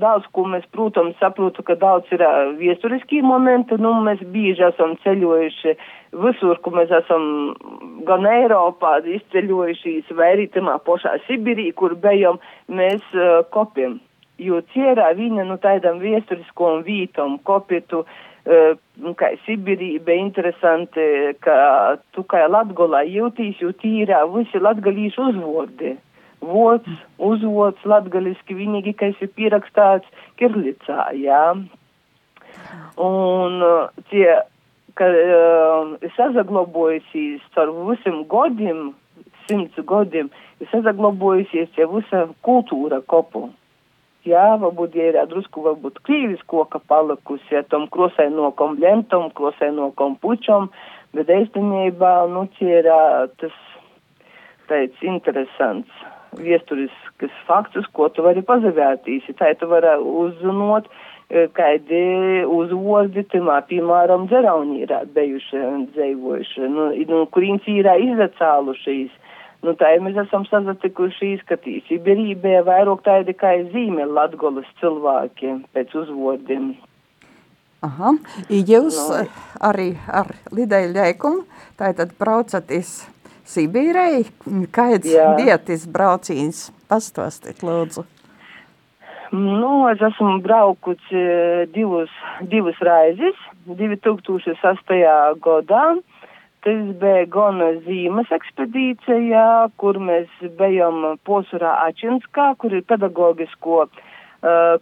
daudz, 0.00 0.24
ko 0.32 0.46
mēs, 0.48 0.64
protams, 0.72 1.16
saprotu, 1.20 1.60
ka 1.66 1.74
daudz 1.76 2.08
ir 2.14 2.22
viesturiski 2.56 3.20
momenti, 3.20 3.76
nu, 3.76 3.92
mēs 4.06 4.22
bieži 4.32 4.64
esam 4.70 4.94
ceļojuši 5.02 5.74
visur, 6.24 6.56
kur 6.64 6.78
mēs 6.78 6.92
esam 7.02 7.26
gan 8.08 8.24
Eiropā 8.30 8.96
izceļojušies, 9.18 10.08
vai 10.16 10.30
arī 10.36 10.46
tamā 10.54 10.78
pašā 10.86 11.18
Sibirī, 11.26 11.68
kur 11.76 11.98
bijām, 12.00 12.40
mēs 12.72 13.04
uh, 13.12 13.42
kopiem. 13.52 13.98
Jo 14.40 14.62
cierā 14.72 15.10
viņa, 15.18 15.44
nu, 15.50 15.58
tādam 15.60 16.00
viesturiskam 16.00 16.80
vītam, 16.88 17.36
kopitu, 17.44 18.06
uh, 18.08 18.72
kā 19.20 19.34
Sibirī, 19.44 19.98
bija 20.00 20.24
interesanti, 20.24 21.36
ka 21.44 22.00
tu 22.16 22.24
kā 22.24 22.46
Latgolā 22.48 23.04
jūtīs, 23.04 23.60
jo 23.60 23.76
tīrā 23.84 24.24
visi 24.32 24.64
latgalīšu 24.64 25.28
uzvordi 25.28 25.92
vots, 26.46 27.00
uzvots 27.18 27.84
latgaliski 27.88 28.56
vienīgi, 28.58 28.94
kas 29.00 29.18
ir 29.24 29.32
pierakstāts 29.36 30.08
kirlicā, 30.40 31.10
jā. 31.18 31.44
Un 33.00 33.64
tie, 34.10 34.28
ka 34.98 35.08
uh, 35.10 35.94
sazaglobojusies 36.16 37.42
ar 37.60 37.72
visam 37.88 38.22
godiem, 38.30 38.92
simts 39.48 39.76
godiem, 39.90 40.30
sazaglobojusies 40.70 41.72
tie 41.74 41.88
visa 41.90 42.26
kultūra 42.46 43.02
kopu. 43.10 43.48
Jā, 44.24 44.54
varbūt, 44.56 44.94
ir 44.96 45.18
drusku, 45.28 45.66
varbūt 45.66 45.98
krīvis 46.06 46.40
koka 46.48 46.80
palikusi, 46.88 47.50
ja 47.52 47.60
tam 47.68 47.84
krosainokom 47.92 48.78
lentom, 48.80 49.28
krosainokom 49.36 50.16
pučom, 50.22 50.70
bet 51.12 51.28
īstenībā, 51.28 52.14
nu, 52.32 52.46
tie 52.56 52.78
ir 52.78 52.88
tas, 53.42 53.58
tāds 54.70 55.04
interesants 55.04 55.92
viesturiskas 56.38 57.34
faktus, 57.48 57.86
ko 57.96 58.08
tu 58.12 58.24
vari 58.26 58.42
pazavērtīsi. 58.46 59.36
Tā 59.38 59.52
tu 59.60 59.68
vari 59.70 59.96
uzzinot, 59.98 60.88
e, 61.30 61.46
kādi 61.56 62.04
uzvordi, 62.50 63.26
timā, 63.32 63.60
piemēram, 63.68 64.28
dzerauni 64.30 64.82
ir 64.84 64.94
bijuši 65.16 65.66
dzēvojuši, 65.94 66.70
nu, 66.76 66.88
nu, 67.10 67.20
kurīns 67.34 67.68
ir 67.70 67.90
izacālušies. 67.92 69.20
Nu, 69.64 69.72
tā 69.80 69.94
ir 69.96 70.02
mēs 70.04 70.18
esam 70.26 70.42
sazatikuši 70.44 71.30
izskatīs. 71.38 71.86
Iberībā 71.94 72.58
vairāk 72.66 73.00
tādi 73.06 73.32
kā 73.32 73.54
zīme 73.72 74.04
Latgolas 74.04 74.68
cilvēkiem 74.82 75.62
pēc 75.72 75.94
uzvordiem. 76.02 76.74
Aha, 77.84 78.14
jūs 78.48 78.96
no. 78.96 79.24
arī 79.64 79.90
ar 80.08 80.30
Lidēju 80.52 80.92
Ļeikumu 80.94 81.42
tātad 81.80 82.14
braucaties 82.20 83.02
Sibīrei. 83.44 84.24
Kāds 84.72 85.10
vietas 85.38 85.86
braucīns? 85.90 86.70
Pastāstiet, 86.88 87.62
lūdzu. 87.64 88.06
Nu, 89.34 89.88
es 89.90 90.02
esmu 90.04 90.38
braukusi 90.44 91.22
divus, 91.74 92.12
divus 92.50 92.78
raizes 92.86 93.38
2008. 93.66 95.00
gadā. 95.44 95.84
Tas 96.64 96.84
bija 97.00 97.26
gan 97.28 97.60
zīmes 97.84 98.30
ekspedīcija, 98.32 99.44
kur 99.76 99.98
mēs 100.00 100.30
bijām 100.56 101.18
posūrā 101.28 101.74
Ačinskā, 101.90 102.54
kur 102.56 102.72
ir 102.72 102.86
pedagogisko 102.88 103.82
uh, 103.84 103.90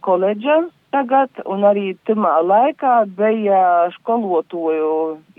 koledža 0.07 0.61
tagad, 0.93 1.43
un 1.49 1.65
arī 1.67 1.93
tamā 2.07 2.37
laikā 2.45 2.95
bija 3.19 3.91
skolotoju 3.97 4.93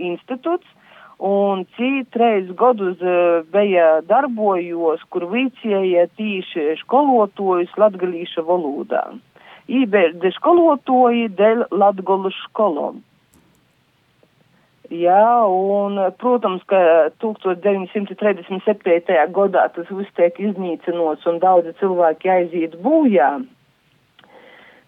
institūts, 0.09 0.67
un 1.23 1.63
citreiz 1.77 2.49
gadus 2.59 2.99
e, 2.99 3.15
bija 3.53 4.01
darbojos, 4.03 5.05
kur 5.07 5.29
vicēja 5.31 6.09
tīši 6.19 6.73
školotājus 6.81 7.71
latgalīša 7.79 8.43
valodā. 8.43 9.05
Ībērdi 9.71 10.33
školotāji 10.35 11.31
dēļ 11.39 11.65
latgalu 11.71 12.33
školom. 12.41 12.99
Jā, 14.91 15.47
un, 15.47 15.95
protams, 16.19 16.61
ka 16.67 17.09
1937. 17.23 19.15
gadā 19.33 19.63
tas 19.73 19.87
viss 19.89 20.15
tiek 20.19 20.35
iznīcinots 20.43 21.23
un 21.31 21.39
daudzi 21.39 21.71
cilvēki 21.79 22.29
aiziet 22.29 22.75
bojā. 22.83 23.31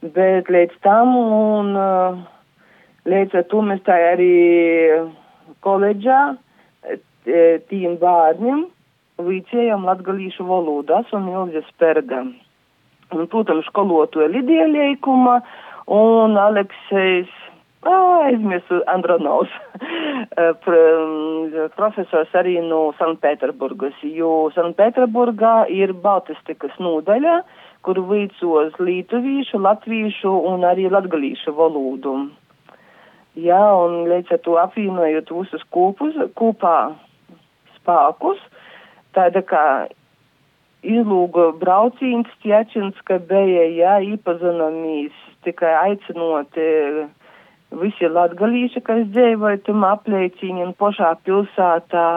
Bet 0.03 0.51
līdz 0.51 0.75
tam 0.83 1.15
un 1.15 1.71
līdz 3.07 3.39
ar 3.39 3.47
to 3.49 3.63
mēs 3.65 3.81
tā 3.87 3.95
arī 4.11 4.35
koledžā 5.65 6.21
e, 6.85 6.97
tīm 7.69 7.97
bērniem 8.01 8.65
vicējam 9.23 9.85
latgalīšu 9.87 10.45
valodas 10.47 11.11
un 11.15 11.29
Ilzes 11.31 11.67
Perga. 11.79 12.25
Un, 13.13 13.27
protams, 13.31 13.67
skolotoja 13.69 14.27
Lidija 14.33 14.65
Leikuma 14.67 15.39
un 15.93 16.37
Aleksejs, 16.41 17.31
aizmirsu 17.85 18.81
Andronovs, 18.89 19.53
e, 20.41 20.47
profesors 21.77 22.33
arī 22.33 22.57
no 22.65 22.89
Sanpēterburgas, 22.99 24.01
jo 24.09 24.49
Sanpēterburgā 24.55 25.67
ir 25.69 25.93
Baltistikas 25.93 26.73
nodaļa, 26.81 27.43
kur 27.85 28.01
vicos 28.09 28.79
lietuvīšu, 28.81 29.61
latvīšu 29.61 30.33
un 30.49 30.65
arī 30.65 30.89
latgalīšu 30.89 31.53
valodu. 31.53 32.17
Jā, 33.35 33.63
un 33.83 34.05
līdz 34.07 34.31
ar 34.31 34.39
to 34.45 34.55
apvienojot 34.61 35.31
visus 35.35 35.63
kopus, 35.75 36.15
kopā 36.39 36.95
spēkus, 37.75 38.39
tāda 39.15 39.41
kā 39.43 39.65
izlūga 40.85 41.49
braucīns 41.59 42.31
Tjačins, 42.43 42.95
ka 43.03 43.19
bija, 43.19 43.65
jā, 43.75 43.97
īpazināmies 44.13 45.19
tikai 45.43 45.73
aicinot 45.81 46.55
visi 47.75 48.07
latgalīši, 48.07 48.81
kas 48.87 49.03
dzīvoja 49.11 49.59
tam 49.67 49.83
apliecīņi 49.83 50.65
un 50.69 50.73
pošā 50.79 51.11
pilsētā, 51.27 52.07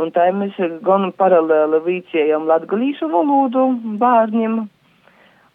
un 0.00 0.10
tā 0.16 0.28
mēs 0.34 0.58
gan 0.82 1.10
paralēli 1.22 1.82
vīcējam 1.86 2.48
latgalīšu 2.50 3.12
valodu 3.12 3.68
bērniem, 4.00 4.64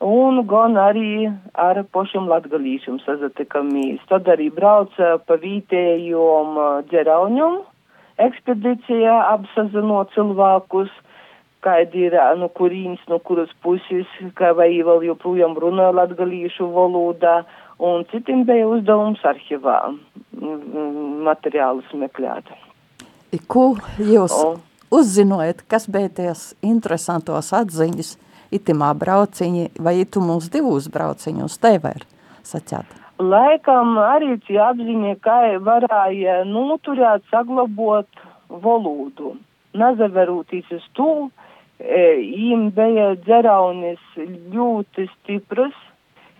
un 0.03 0.43
gan 0.47 0.77
arī 0.77 1.27
ar 1.53 1.81
pošiem 1.91 2.27
latgalīšiem 2.29 2.99
sazatikamies. 3.05 4.03
Tad 4.09 4.29
arī 4.29 4.49
brauca 4.53 5.17
pa 5.25 5.37
vītējom 5.41 6.59
dzerauņom 6.91 7.57
ekspedīcijā 8.21 9.15
apsazinot 9.33 10.13
cilvēkus, 10.15 10.89
kādi 11.65 12.07
ir, 12.07 12.17
no 12.37 12.49
kurīns, 12.49 13.01
no 13.09 13.19
kuras 13.19 13.49
puses, 13.65 14.09
kā 14.37 14.53
vai 14.57 14.69
vēl 14.85 15.05
joprojām 15.09 15.57
runā 15.57 15.89
latgalīšu 15.93 16.69
valodā, 16.73 17.41
un 17.81 18.05
citiem 18.11 18.45
bija 18.47 18.69
uzdevums 18.69 19.21
arhivā 19.25 19.79
materiālus 21.27 21.89
meklēt. 21.93 22.49
Ko 23.51 23.75
jūs 23.99 24.33
o. 24.33 24.55
uzzinojat, 24.93 25.65
kas 25.69 25.89
bija 25.91 26.09
tās 26.21 26.53
interesantos 26.65 27.51
atziņas 27.53 28.15
itimā 28.53 28.93
brauciņi 28.97 29.71
vai 29.79 29.97
itu 30.03 30.23
mūs 30.23 30.51
divus 30.53 30.87
brauciņus 30.93 31.57
tev 31.63 31.89
ir 31.91 32.05
sacēt? 32.47 32.85
Laikam 33.17 33.97
arī 33.97 34.35
tie 34.45 34.59
apziņa, 34.61 35.17
kā 35.25 35.39
varēja 35.65 36.43
noturēt, 36.45 37.25
saglabot 37.31 38.07
valodu. 38.47 39.35
Nazaverūtīs 39.77 40.69
uz 40.73 40.85
to, 40.97 41.11
Им 41.77 42.71
bija 42.73 43.11
dzeraunis 43.21 44.01
ļoti 44.17 45.05
stipras, 45.11 45.75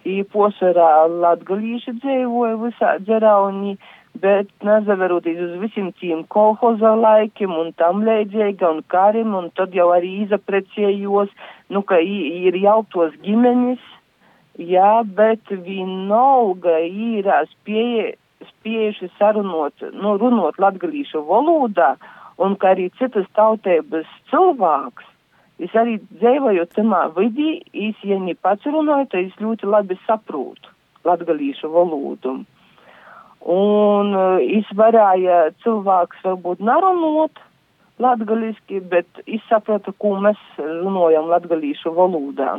īposarā 0.08 1.06
latgalīši 1.12 1.94
dzīvoja 2.00 2.56
visā 2.64 2.96
dzeraunī, 3.04 3.76
bet 4.18 4.50
nezaveroties 4.66 5.38
uz 5.46 5.54
visiem 5.62 5.92
tiem 6.02 6.24
kolhoza 6.34 6.96
laikiem 6.98 7.54
un 7.54 7.70
tam 7.78 8.02
līdzīgi 8.08 8.66
un 8.66 8.82
karim, 8.90 9.36
un 9.38 9.52
tad 9.54 9.78
jau 9.78 9.92
arī 9.94 10.24
izaprecējos, 10.24 11.30
nu, 11.74 11.84
ka 11.84 12.00
ir 12.00 12.56
jau 12.62 12.80
tos 12.94 13.16
ģimenes, 13.26 13.84
jā, 14.58 14.94
bet 15.18 15.52
vienalga 15.52 16.80
ir 16.86 17.28
spēja, 17.52 18.16
spējuši 18.52 19.12
sarunot, 19.18 19.90
nu, 19.94 20.16
runot 20.22 20.58
latgalīšu 20.62 21.26
valodā, 21.28 21.96
un 22.38 22.56
ka 22.62 22.76
arī 22.76 22.92
citas 23.00 23.26
tautības 23.36 24.10
cilvēks 24.32 25.14
Es 25.58 25.74
arī 25.74 25.96
dzīvoju 26.20 26.68
tamā 26.76 27.08
vidī, 27.16 27.64
es, 27.74 27.98
ja 28.06 28.20
ne 28.22 28.36
pats 28.38 28.66
runāju, 28.70 29.08
tad 29.10 29.24
es 29.26 29.40
ļoti 29.42 29.66
labi 29.66 29.98
saprotu 30.06 30.70
latgalīšu 31.08 31.72
valodu. 31.74 32.36
Un 33.48 34.14
es 34.44 34.70
varēju 34.78 35.40
cilvēks 35.64 36.22
varbūt 36.28 36.62
narunot 36.62 37.42
latgaliski, 38.04 38.76
bet 38.92 39.08
es 39.26 39.42
sapratu, 39.50 39.90
ko 39.98 40.10
mēs 40.22 40.40
runājam 40.58 41.26
latgalīšu 41.32 41.90
valodā. 41.96 42.52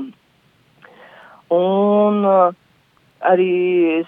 Un 1.54 2.16
uh, 2.28 2.52
arī 3.24 3.52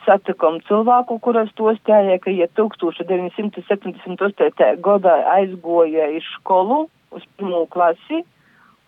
satikam 0.07 0.55
cilvēku, 0.69 1.13
kuras 1.25 1.51
to 1.57 1.67
stājā, 1.79 2.15
ka 2.21 2.31
ja 2.35 2.47
1978. 2.59 4.81
gadā 4.85 5.15
aizgoja 5.39 6.05
iz 6.19 6.27
skolu 6.37 6.79
uz 7.11 7.23
pirmo 7.39 7.63
klasi, 7.71 8.19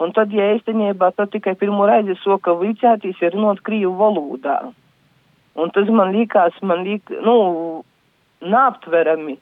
Un 0.03 0.11
tad, 0.17 0.33
ja 0.35 0.49
īstenībā 0.57 1.13
tad 1.15 1.31
tikai 1.31 1.55
pirmo 1.59 1.87
reizi 1.87 2.17
soka 2.23 2.57
vicētīs 2.59 3.21
ir 3.23 3.37
runāt 3.37 3.61
krīvu 3.67 3.93
valodā. 4.01 4.59
Un 5.55 5.71
tas 5.75 5.91
man 5.93 6.11
likās, 6.15 6.57
man 6.65 6.83
lik, 6.87 7.13
nu, 7.23 7.35
nāptverami, 8.43 9.37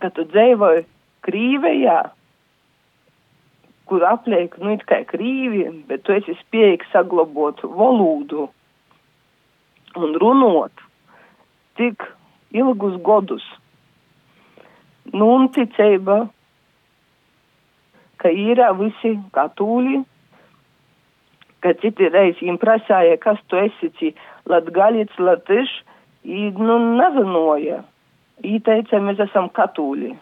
ka 0.00 0.08
tu 0.14 0.24
dzēvoji 0.30 0.86
Krīvejā, 1.28 1.98
kur 3.88 4.04
apliek, 4.08 4.56
nu, 4.60 4.72
it 4.76 4.84
kā 4.88 5.02
krīvi, 5.08 5.66
bet 5.88 6.04
tu 6.06 6.16
esi 6.16 6.36
spējīgs 6.40 6.90
saglabot 6.92 7.60
valodu 7.64 8.48
un 9.96 10.16
runot 10.20 10.84
tik 11.80 12.04
ilgus 12.56 12.96
godus. 13.04 13.44
Nu, 15.12 15.28
un 15.36 15.48
ticība 15.52 16.26
ka 18.18 18.30
ir 18.34 18.60
visi 18.78 19.14
katūļi, 19.34 20.00
ka 21.62 21.74
citi 21.82 22.10
reiz 22.12 22.38
viņam 22.42 22.58
prasāja, 22.62 23.18
kas 23.22 23.40
tu 23.50 23.58
esi, 23.60 23.90
ci 23.98 24.12
latgaļiets, 24.50 25.18
latiš, 25.22 25.70
i, 26.24 26.48
nu, 26.54 26.78
nezinoja. 26.98 27.82
Viņi 28.42 28.60
teica, 28.66 29.00
mēs 29.02 29.22
esam 29.26 29.48
katūļi. 29.54 30.12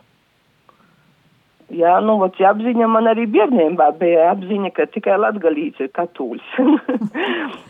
Jā, 1.74 1.96
nu, 1.98 2.18
vot, 2.20 2.36
apziņa 2.38 2.86
man 2.86 3.08
arī 3.10 3.24
bērnībā 3.26 3.88
bija 3.98 4.28
apziņa, 4.36 4.70
ka 4.76 4.86
tikai 4.86 5.16
latgalīts 5.18 5.82
ir 5.82 5.90
katūļs. 5.96 6.52
Mm 6.62 6.76
-hmm. 6.76 7.64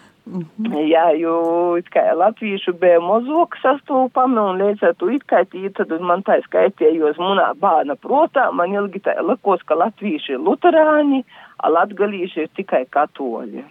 Jā, 0.92 1.04
jo 1.14 1.76
it 1.78 1.86
kā 1.94 2.02
latviešu 2.18 2.72
bija 2.80 2.98
mazāk 3.00 3.54
sastopami 3.62 4.40
un 4.42 4.58
līdz 4.58 4.82
ar 4.88 4.94
to 4.98 5.08
it 5.14 5.22
kā 5.30 5.44
tī, 5.46 5.70
tad 5.70 5.92
man 6.00 6.24
tā 6.26 6.40
skaitījos 6.42 7.16
munā 7.22 7.52
bāna 7.54 7.94
protā, 7.94 8.50
man 8.52 8.74
ilgi 8.74 9.04
tā 9.06 9.14
likos, 9.22 9.62
ka 9.62 9.78
latvieši 9.78 10.32
ir 10.34 10.42
luterāņi, 10.42 11.22
a 11.62 11.70
latgalīši 11.70 12.40
ir 12.40 12.48
tikai 12.56 12.84
katoļi. 12.90 13.64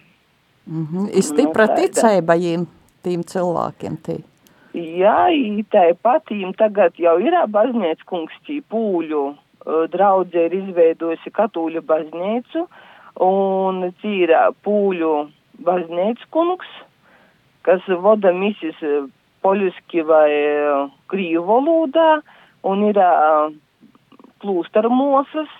Mm 0.66 0.86
-hmm. 0.86 1.10
Ir 1.12 1.22
stipra 1.22 1.66
nu, 1.66 1.76
ticēba 1.76 2.34
jīm, 2.34 2.66
tīm 3.04 3.22
cilvēkiem 3.22 3.96
tī. 4.06 4.16
Jā, 4.76 5.28
tā 5.72 5.94
patīm 6.02 6.52
tagad 6.56 6.98
jau 6.98 7.18
ir 7.20 7.32
baznīca 7.48 8.04
kungs 8.06 8.32
tī 8.48 8.62
pūļu 8.70 9.34
draudze 9.92 10.46
ir 10.46 10.54
izveidojusi 10.60 11.32
katūļu 11.34 11.82
baznīcu 11.86 12.66
un 13.26 13.82
cīra 14.02 14.50
pūļu 14.64 15.12
baznīcas 15.66 16.30
kungs, 16.30 16.68
kas 17.66 17.82
vada 18.04 18.32
misijas 18.36 18.82
eh, 18.84 19.06
poļuski 19.42 20.02
vai 20.06 20.30
krīvu 21.10 21.44
valodā, 21.46 22.20
un 22.66 22.82
ir 22.88 22.98
uh, 22.98 23.52
plūstara 24.42 24.90
mosas, 24.90 25.50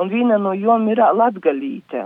un 0.00 0.10
viena 0.12 0.38
no 0.40 0.52
jom 0.56 0.88
ir 0.92 1.00
latgalīte. 1.16 2.04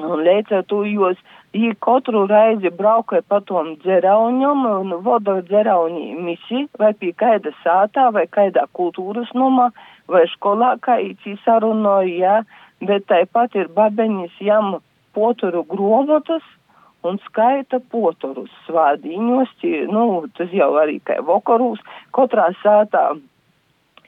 Un 0.00 0.24
līdz 0.24 0.56
ar 0.60 0.64
to 0.70 0.82
jūs, 0.88 1.18
ja 1.20 1.39
katru 1.80 2.26
reizi 2.26 2.70
braukai 2.70 3.22
pa 3.26 3.40
tom 3.40 3.74
dzerauņam 3.82 4.66
un 4.70 4.92
voda 5.02 5.40
dzerauni 5.42 6.14
misi, 6.14 6.68
vai 6.78 6.92
pie 6.94 7.12
kaida 7.12 7.50
sātā, 7.64 8.12
vai 8.12 8.26
kaidā 8.26 8.66
kultūras 8.72 9.32
nomā, 9.34 9.70
vai 10.06 10.26
skolā, 10.30 10.78
kā 10.78 11.00
īcī 11.02 11.36
sarunoja, 11.44 12.14
ja, 12.18 12.42
bet 12.80 13.06
tāpat 13.10 13.56
ir 13.56 13.68
babeņas 13.68 14.38
jam 14.40 14.78
potoru 15.12 15.64
gromotas 15.66 16.42
un 17.02 17.18
skaita 17.26 17.80
potorus 17.90 18.50
svādiņos, 18.66 19.50
nu, 19.90 20.26
tas 20.36 20.50
jau 20.52 20.74
arī 20.78 21.00
kā 21.02 21.18
vokarūs, 21.18 21.80
katrā 22.14 22.52
sātā 22.62 23.18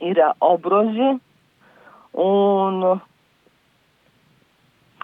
ir 0.00 0.20
obrozi 0.38 1.18
un 2.12 3.00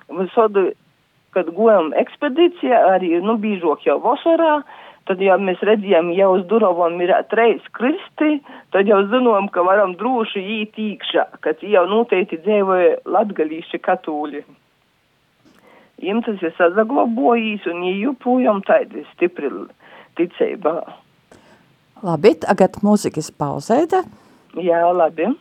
visādi, 0.08 0.70
kad 1.36 1.50
gojam 1.56 1.90
ekspedīcijā, 1.96 2.84
arī, 2.96 3.16
nu, 3.24 3.38
bīžok 3.42 3.86
jau 3.86 3.98
vasarā, 4.04 4.60
tad 5.08 5.22
jau 5.24 5.38
mēs 5.40 5.60
redzējām, 5.64 6.12
jau 6.16 6.30
uz 6.36 6.46
durvām 6.50 7.00
ir 7.04 7.14
treis 7.32 7.64
kristi, 7.76 8.38
tad 8.76 8.88
jau 8.90 9.02
zinām, 9.08 9.48
ka 9.52 9.64
varam 9.64 9.96
droši 10.00 10.44
īt 10.60 10.80
īkšā, 10.84 11.26
kad 11.44 11.64
jau 11.64 11.84
noteikti 11.88 12.40
dzīvoja 12.44 12.96
latgalīši 13.08 13.84
katūļi 13.84 14.44
jiem 16.02 16.22
tas 16.22 16.42
ir 16.42 16.54
sazaglabojis 16.58 17.66
un 17.70 17.82
viņi 17.82 18.04
joprojām 18.04 18.62
tādi 18.66 19.04
stipri 19.12 19.50
ticībā. 20.18 20.76
Labi, 22.06 22.34
tagad 22.44 22.78
mūzikas 22.86 23.32
pauzēta. 23.34 24.04
Jā, 24.58 24.84
labi. 24.94 25.32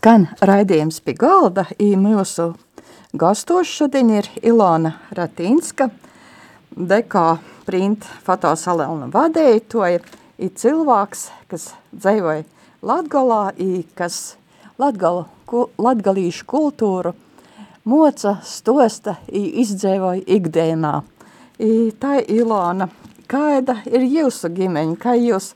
Skan 0.00 0.22
raidījums 0.40 1.02
pie 1.04 1.12
galda, 1.12 1.66
i 1.76 1.90
mūsu 1.92 2.54
gastos 3.20 3.68
šodien 3.68 4.08
ir 4.14 4.28
Ilona 4.40 4.94
Ratīnska, 5.12 5.90
dekā 6.72 7.24
print 7.66 8.06
fotosalēlna 8.24 9.10
vadētoja, 9.12 10.00
i 10.40 10.48
cilvēks, 10.48 11.26
kas 11.52 11.66
dzīvoja 11.92 12.46
Latgolā, 12.80 13.50
i 13.60 13.82
kas 13.92 14.38
latgalu, 14.80 15.26
ku, 15.44 15.66
latgalīšu 15.76 16.48
kultūru 16.48 17.12
moca, 17.84 18.38
stosta, 18.40 19.18
i 19.28 19.60
izdzēvoja 19.60 20.24
ikdienā. 20.24 20.94
I 21.60 21.90
tā 22.00 22.22
Ilona, 22.24 22.88
kāda 23.28 23.82
ir 23.84 24.08
jūsu 24.08 24.48
ģimeņa, 24.56 24.96
kā 25.02 25.18
jūs 25.20 25.52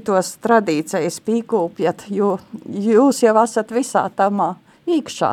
tos 0.00 0.36
tradīcijas 0.40 1.20
pīkūpjat, 1.26 2.06
jo 2.08 2.38
jūs 2.64 3.22
jau 3.26 3.36
esat 3.42 3.74
visā 3.76 4.06
tamā 4.16 4.54
iekšā. 4.88 5.32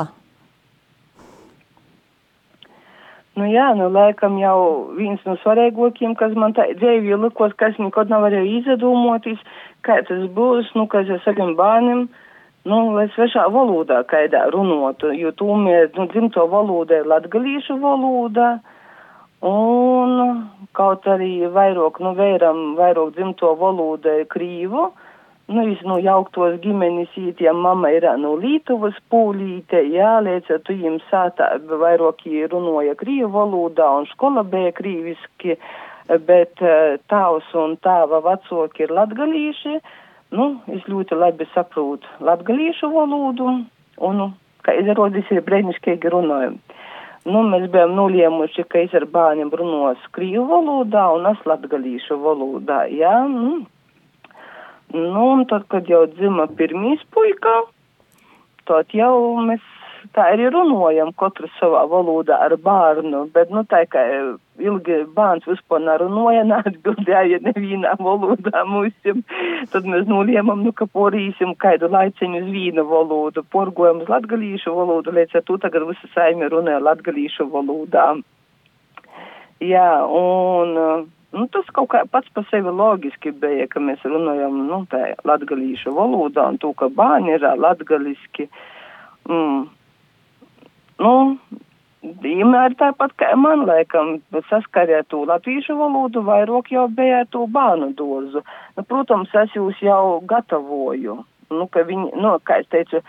Nu 3.40 3.46
jā, 3.48 3.70
nu 3.78 3.88
laikam 3.94 4.36
jau 4.42 4.92
viens 4.98 5.22
no 5.24 5.38
svarīgākiem, 5.40 6.16
kas 6.20 6.34
man 6.36 6.52
tā 6.58 6.66
dzīvi 6.76 7.16
likos, 7.22 7.54
kas 7.62 7.78
nekad 7.80 8.10
nav 8.12 8.26
varēju 8.26 8.58
izdomāties, 8.58 9.40
kā 9.88 10.02
tas 10.10 10.26
būs, 10.36 10.74
nu, 10.76 10.90
kas 10.92 11.08
ar 11.14 11.22
saviem 11.24 11.54
bērniem, 11.56 12.02
nu, 12.68 12.80
lai 12.98 13.06
svešā 13.14 13.46
valodā 13.54 14.02
kaidā 14.10 14.44
runotu, 14.52 15.14
jo 15.16 15.32
tomēr, 15.40 15.88
nu, 15.96 16.10
dzimto 16.12 16.50
valoda 16.52 17.00
ir 17.00 17.08
latgalīšu 17.08 17.80
valoda, 17.80 18.58
un 19.46 20.50
kaut 20.76 21.08
arī 21.08 21.48
vairāk, 21.54 22.00
nu, 22.04 22.14
vēram, 22.18 22.76
vairāk 22.80 23.16
dzimto 23.16 23.54
valoda 23.60 24.20
ir 24.22 24.28
krīvu, 24.32 24.90
nu, 25.50 25.66
es, 25.72 25.82
nu, 25.88 25.98
jauktos 26.04 26.60
ģimenes 26.64 27.14
ītiem, 27.18 27.62
mama 27.64 27.92
ir, 27.96 28.06
nu, 28.22 28.36
Lītuvas 28.40 28.98
pūlīte, 29.12 29.82
jā, 29.94 30.18
ar 30.20 30.60
tu 30.66 30.76
jums 30.76 31.06
sātā 31.12 31.52
vairāk 31.70 32.26
runoja 32.52 32.96
krīvu 33.00 33.32
valodā, 33.34 33.88
un 34.02 34.10
škola 34.12 34.44
bija 34.44 34.76
krīviski, 34.78 35.58
bet 36.26 36.62
tavs 37.08 37.50
un 37.54 37.78
tava 37.82 38.22
vecāki 38.26 38.86
ir 38.86 38.94
latgalīši, 38.94 39.80
nu, 40.38 40.52
es 40.68 40.86
ļoti 40.86 41.18
labi 41.18 41.48
saprotu 41.54 42.08
latgalīšu 42.22 42.92
valodu, 42.94 43.50
un, 43.98 44.22
nu, 44.22 44.32
kā 44.66 44.76
izrādīs, 44.78 45.32
ir 45.32 45.46
brēnišķīgi 45.48 46.14
runājumi. 46.14 46.78
Nu, 47.28 47.42
mēs 47.44 47.68
bijām 47.74 47.98
nolēmuši, 47.98 48.64
ka 48.70 48.80
es 48.86 48.94
ar 48.96 49.06
bērniem 49.12 49.52
runos 49.52 50.06
krīvu 50.16 50.46
valodā 50.50 51.10
un 51.18 51.28
es 51.34 51.42
latgalīšu 51.50 52.16
valodā, 52.24 52.86
jā, 52.94 53.18
nu, 53.28 53.60
Nu, 54.94 55.24
un 55.32 55.44
tad, 55.46 55.68
kad 55.70 55.86
jau 55.86 56.08
dzima 56.10 56.48
pirmīs 56.58 57.02
puika, 57.14 57.52
tad 58.66 58.90
jau 58.98 59.38
mēs 59.46 59.62
tā 60.16 60.26
arī 60.34 60.50
runājam, 60.54 61.12
katrs 61.20 61.52
savā 61.60 61.84
valodā 61.90 62.40
ar 62.46 62.56
bērnu, 62.64 63.26
bet, 63.34 63.52
nu, 63.54 63.64
tā 63.70 63.84
kā 63.92 64.04
ilgi 64.60 65.02
bērns 65.16 65.48
vispār 65.50 65.84
nerunāja, 65.86 66.46
neatbildēja 66.52 67.42
nevienā 67.46 67.96
valodā 68.00 68.64
mūsim, 68.70 69.22
tad 69.74 69.88
mēs 69.90 70.10
nolēmam, 70.10 70.64
nu, 70.66 70.74
ka 70.74 70.90
porīsim 70.90 71.56
kādu 71.62 71.92
laiciņu 71.94 72.44
uz 72.44 72.50
vīna 72.56 72.86
valodu, 72.88 73.46
porgojam 73.54 74.04
uz 74.04 74.12
latgalīšu 74.12 74.76
valodu, 74.76 75.16
līdz 75.20 75.40
ar 75.40 75.48
to 75.48 75.60
tagad 75.62 75.88
visi 75.92 76.12
saimi 76.16 76.50
runāja 76.52 76.82
latgalīšu 76.90 77.50
valodā. 77.54 78.12
Jā, 79.60 79.94
un 80.08 81.10
Nu, 81.30 81.46
tas 81.54 81.68
kaut 81.78 81.92
kā 81.92 82.00
pats 82.10 82.30
par 82.34 82.46
sevi 82.50 82.72
loģiski 82.74 83.36
bija, 83.38 83.68
ka 83.70 83.82
mēs 83.84 84.02
runājam, 84.02 84.56
nu, 84.66 84.80
tā 84.90 85.12
latgalīšu 85.30 85.94
valodā 85.94 86.48
un 86.50 86.58
to, 86.58 86.72
ka 86.74 86.90
bāņi 86.90 87.36
ir 87.36 87.46
latgaliski. 87.62 88.48
Mm. 89.30 89.68
Nu, 91.00 91.14
vienmēr 92.24 92.76
tāpat 92.80 93.16
kā 93.20 93.32
man, 93.40 93.66
laikam, 93.70 94.18
saskarē 94.50 95.02
to 95.12 95.24
latviešu 95.30 95.78
valodu, 95.80 96.24
vairāk 96.28 96.72
jau 96.74 96.88
bija 96.92 97.24
to 97.32 97.46
bānu 97.48 97.94
dozu. 97.96 98.44
Nu, 98.78 98.84
protams, 98.84 99.34
es 99.44 99.56
jūs 99.56 99.80
jau 99.84 100.20
gatavoju. 100.28 101.20
Nu, 101.50 101.66
ka 101.74 101.84
viņi, 101.88 102.12
nu, 102.22 102.36
kā 102.46 102.60
es 102.62 102.70
teicu, 102.74 103.02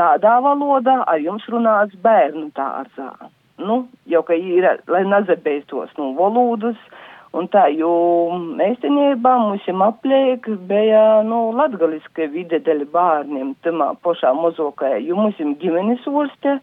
tādā 0.00 0.38
valodā 0.44 1.02
ar 1.06 1.20
jums 1.22 1.46
runāts 1.52 1.96
bērnu 2.04 2.50
dārzā. 2.56 3.12
Nu, 3.60 3.84
jau 4.10 4.24
ka 4.26 4.34
ir, 4.34 4.66
lai 4.90 5.04
nazabēstos 5.06 5.94
no 6.00 6.12
valodas, 6.18 6.80
Un 7.34 7.48
tā, 7.50 7.64
jo 7.74 7.90
īstenībā 8.62 9.32
mums 9.42 9.64
apliek 9.82 10.46
bija, 10.68 11.24
nu, 11.26 11.50
latgaliska 11.58 12.28
vide 12.30 12.60
dēļ 12.62 12.84
bērniem, 12.92 13.56
tamā 13.66 13.88
pašā 14.06 14.30
mozokajā, 14.38 15.00
jo 15.02 15.18
mums 15.18 15.40
ģimenes 15.58 16.06
orste 16.06 16.52
e, 16.54 16.60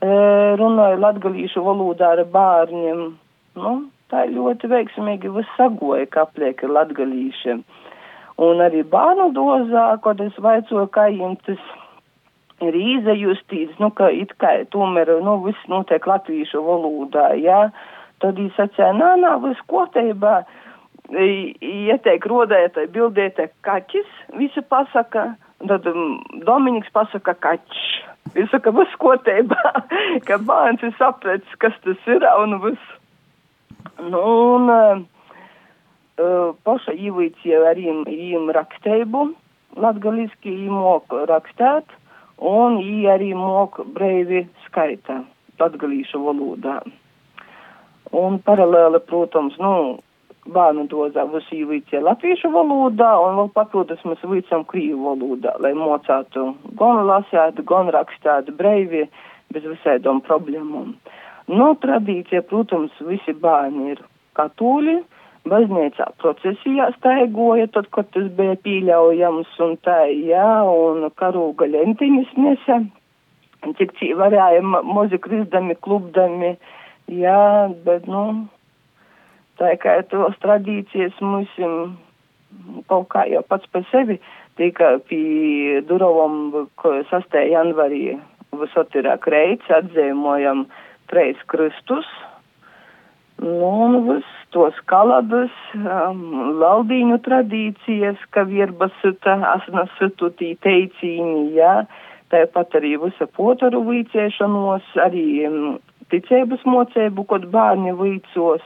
runāja 0.00 0.98
latgalīšu 1.00 1.62
valodā 1.64 2.12
ar 2.16 2.24
bērniem. 2.30 3.18
Nu, 3.58 3.74
tā 4.12 4.24
ļoti 4.30 4.70
veiksmīgi 4.70 5.32
viss 5.34 5.56
sagoja, 5.56 6.06
ka 6.06 6.26
apliek 6.26 6.62
ir 6.62 6.70
latgalīši. 6.70 7.58
Un 8.38 8.62
arī 8.62 8.84
bērnu 8.86 9.32
dozā, 9.34 9.98
kad 10.02 10.20
es 10.22 10.36
vaicoju, 10.38 10.86
kā 10.94 11.08
jums 11.10 11.42
tas 11.46 11.62
ir 12.62 12.74
izajustīts, 12.74 13.78
nu, 13.82 13.90
ka 13.90 14.10
it 14.14 14.34
kā 14.42 14.52
tomēr, 14.70 15.16
nu, 15.22 15.38
viss 15.46 15.70
notiek 15.70 16.06
latviešu 16.06 16.62
valodā, 16.62 17.32
jā. 17.38 17.68
Tad 18.22 18.38
viņš 18.38 18.54
sacīja, 18.58 18.92
nā, 18.98 19.12
nā, 19.18 19.36
viss 19.42 19.66
kotībā. 19.70 20.40
Ieteik 21.08 22.26
rodētai 22.28 22.88
bildētai 22.92 23.48
kaķis, 23.64 24.08
visi 24.36 24.62
pasaka, 24.68 25.30
tad 25.66 25.86
um, 25.88 26.18
Dominiks 26.44 26.90
pasaka 26.92 27.34
kaķis. 27.34 28.07
Viņš 28.34 28.50
saka, 28.52 28.72
viss 28.76 28.98
kotībā, 29.02 29.72
ka 30.28 30.38
bērns 30.48 30.82
ir 30.86 30.94
sapratis, 30.98 31.58
kas 31.62 31.76
tas 31.84 32.10
ir, 32.10 32.26
un 32.42 32.58
viss. 32.64 32.94
Nu, 33.98 34.20
un 34.56 34.72
uh, 34.72 36.50
paša 36.66 36.94
īvīcija 36.94 37.62
arī 37.70 37.88
īm 38.14 38.50
raksteibu, 38.54 39.30
latgaliski 39.78 40.54
īmok 40.66 41.14
rakstēt, 41.30 41.96
un 42.38 42.78
ī 42.82 43.08
arī 43.10 43.32
mok 43.34 43.80
breivi 43.94 44.46
skaita 44.66 45.22
latgalīšu 45.58 46.20
valodā. 46.22 46.78
Un 48.18 48.38
paralēli, 48.44 49.00
protams, 49.08 49.58
nu, 49.60 49.98
bērnu 50.46 50.86
dozā 50.90 51.24
līdzi 51.28 52.00
latviešu 52.04 52.50
valodā, 52.54 53.10
un 53.24 53.36
vēl 53.40 53.50
papildus 53.56 54.04
mēs 54.08 54.22
līdzam 54.24 54.64
krīvu 54.68 55.10
valodā, 55.10 55.54
lai 55.62 55.74
mocātu 55.76 56.52
gan 56.78 57.04
lasētu, 57.08 57.64
gan 57.68 57.90
rakstātu 57.94 58.54
breivi 58.56 59.08
bez 59.52 59.64
visādām 59.64 60.22
problēmām. 60.24 60.94
No 61.48 61.68
tradīcija, 61.80 62.44
protams, 62.48 62.92
visi 63.00 63.32
bērni 63.32 63.94
ir 63.94 64.02
katoļi, 64.36 64.98
baznīcā 65.48 66.10
procesijā 66.20 66.90
staigoja, 66.98 67.68
tad, 67.72 67.88
kad 67.94 68.10
tas 68.12 68.28
bija 68.36 68.56
pieļaujams, 68.64 69.54
un 69.64 69.76
tā, 69.84 70.00
jā, 70.12 70.50
un 70.68 71.08
karūga 71.16 71.70
lentiņas 71.72 72.34
nesa, 72.36 72.82
tik 73.80 73.94
cī 74.00 74.12
varēja 74.18 74.60
mozi 74.84 75.20
krizdami, 75.24 75.78
klubdami, 75.80 76.58
Jā, 77.08 77.72
bet, 77.86 78.04
nu, 78.04 78.48
tā 79.58 79.74
kā 79.82 79.98
tos 80.10 80.36
tradīcijas 80.44 81.16
mums 81.20 81.52
kaut 82.88 83.08
kā 83.12 83.26
jau 83.28 83.42
pats 83.46 83.68
par 83.72 83.84
sevi 83.92 84.18
tika 84.58 84.96
pie 85.08 85.80
durovam 85.86 86.66
6. 86.82 87.36
janvarī 87.52 88.18
visot 88.58 88.94
ir 88.98 89.08
kreits, 89.22 89.68
atzīmojam 89.70 90.66
treis 91.10 91.38
kristus. 91.52 92.08
Nu, 93.38 93.68
un 93.84 94.00
vis 94.08 94.30
tos 94.50 94.74
kalabas, 94.90 95.52
um, 95.78 96.56
laldīņu 96.58 97.20
tradīcijas, 97.22 98.18
ka 98.34 98.42
virbasita, 98.48 99.36
asnasitutī 99.52 100.56
teicīni, 100.64 101.52
jā, 101.54 101.84
tāpat 102.34 102.74
arī 102.80 102.96
visa 103.04 103.28
potaru 103.38 103.84
vīciešanos, 103.86 104.90
arī 105.04 105.28
um, 105.46 105.76
ticības 106.10 106.66
mocību, 106.66 107.28
kad 107.30 107.46
bērni 107.52 107.94
līdzos. 108.00 108.64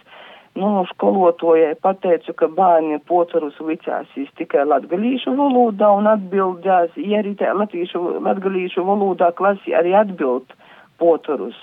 Nu, 0.53 0.83
skolotājai 0.91 1.79
pateicu, 1.81 2.35
ka 2.37 2.47
bērni 2.53 2.99
potarus 3.09 3.57
licāsīs 3.65 4.29
tikai 4.37 4.67
latgalīšu 4.69 5.33
valodā 5.39 5.89
un 5.97 6.11
atbildēs, 6.11 6.99
ja 7.01 7.23
arī 7.23 7.33
tā 7.41 7.55
latviešu, 7.57 8.03
latgalīšu 8.27 8.85
valodā 8.85 9.31
klasi 9.39 9.73
arī 9.73 9.95
atbild 9.97 10.53
potarus. 11.01 11.57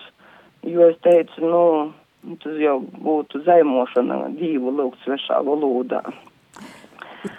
Jo 0.66 0.90
es 0.90 0.98
teicu, 1.06 1.44
nu, 1.46 1.62
tas 2.42 2.58
jau 2.58 2.80
būtu 3.06 3.44
zaimošana 3.46 4.24
dīvu 4.40 4.74
lūgt 4.80 5.06
svešā 5.06 5.38
valodā. 5.46 6.02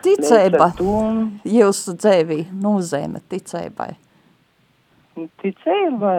Ticība 0.04 0.70
jūsu 1.48 1.96
dzēvī 1.98 2.44
nozīme 2.62 3.24
ticībai? 3.32 3.90
Ticībai? 5.42 6.16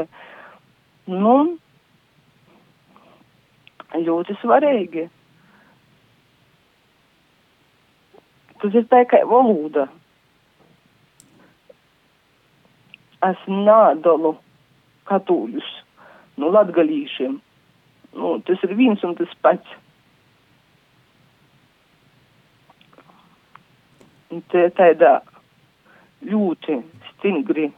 Nu, 1.08 1.36
ļoti 3.96 4.38
svarīgi. 4.44 5.08
Kā 8.62 9.26
valoda. 9.26 9.88
es 13.26 13.41
nādalu 13.47 14.34
katūļus 15.10 15.69
no 16.39 16.47
nu, 16.47 16.52
latgalīšiem. 16.56 17.38
Nu, 18.17 18.32
tas 18.47 18.63
ir 18.65 18.74
viens 18.80 19.04
un 19.08 19.13
tas 19.19 19.32
pats. 19.45 19.76
Un 24.32 24.41
te 24.52 24.63
tādā 24.78 25.19
ļoti 26.26 26.80
stingri 27.12 27.69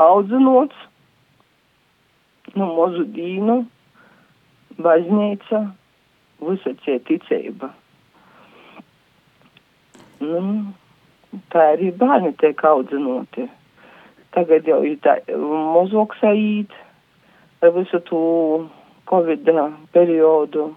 audzinots, 0.00 0.78
nu, 2.54 2.66
mazu 2.78 3.04
dīnu, 3.16 3.58
baznīca, 4.82 5.64
visa 6.46 6.74
tie 6.86 6.98
ticība. 7.08 7.72
Nu, 10.22 10.42
tā 11.52 11.72
arī 11.74 11.90
bērni 11.98 12.32
tiek 12.40 12.62
audzinoti. 12.68 13.48
Tagad 14.32 14.68
jau 14.68 14.80
ir 14.86 14.96
tā 15.04 15.18
mazāk 15.36 16.14
saīt 16.20 16.72
ar 17.62 17.74
visu 17.74 18.00
to 18.08 18.20
Covid 19.10 19.48
periodu, 19.92 20.70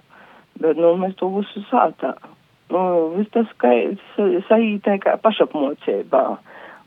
bet, 0.60 0.77
nu, 0.77 0.95
mēs 0.99 1.15
to 1.19 1.29
visu 1.38 1.63
sātā. 1.69 2.15
Nu, 2.73 2.81
viss 3.13 3.31
tas, 3.34 3.49
ka 3.62 3.71
saītē 4.49 4.97
kā 5.03 5.15
pašapmocībā. 5.21 6.23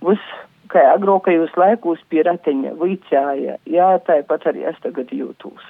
Viss, 0.04 0.34
kā 0.72 0.84
agrokajos 0.92 1.54
laikos 1.56 2.02
pie 2.10 2.24
rateņa 2.26 2.74
vicāja, 2.80 3.56
jā, 3.64 3.88
tāpat 4.06 4.48
arī 4.50 4.66
es 4.68 4.80
tagad 4.84 5.14
jūtos. 5.14 5.62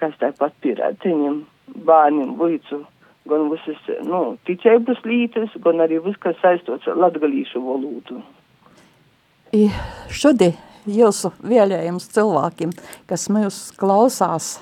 Kas 0.00 0.16
tāpat 0.20 0.56
pie 0.64 0.74
rateņiem, 0.80 1.42
bērniem 1.86 2.34
vicu, 2.40 2.82
gan 3.28 3.48
visas, 3.52 3.78
nu, 4.06 4.22
ticības 4.48 5.02
lītes, 5.06 5.54
gan 5.64 5.82
arī 5.84 6.00
viss, 6.02 6.20
kas 6.22 6.38
saistots 6.42 6.88
ar 6.90 6.98
latgalīšu 7.04 7.62
valodu. 7.62 8.22
Šodien 10.08 10.56
jūsu 10.88 11.30
vēlējums 11.44 12.08
cilvēkiem, 12.14 12.72
kas 13.10 13.28
mūs 13.32 13.58
klausās? 13.78 14.54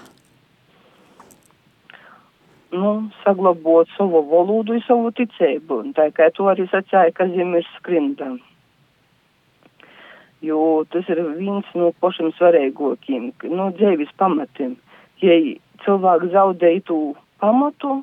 Nu, 2.70 3.11
saglabot 3.25 3.88
savu 3.96 4.23
valodu 4.31 4.77
un 4.77 4.85
savu 4.87 5.11
ticību, 5.14 5.81
tā 5.96 6.11
kā 6.14 6.29
to 6.35 6.46
arī 6.53 6.68
sacīja 6.70 7.11
Kazimirs 7.16 7.70
Skrinda. 7.79 8.37
Jo 10.40 10.85
tas 10.92 11.09
ir 11.12 11.18
viens 11.37 11.66
no 11.77 11.90
pašiem 12.01 12.31
svarīgākiem, 12.37 13.33
no 13.51 13.70
dzīves 13.77 14.12
pamatiem. 14.20 14.77
Ja 15.20 15.35
cilvēks 15.85 16.31
zaudēja 16.33 16.85
to 16.88 17.01
pamatu, 17.42 18.01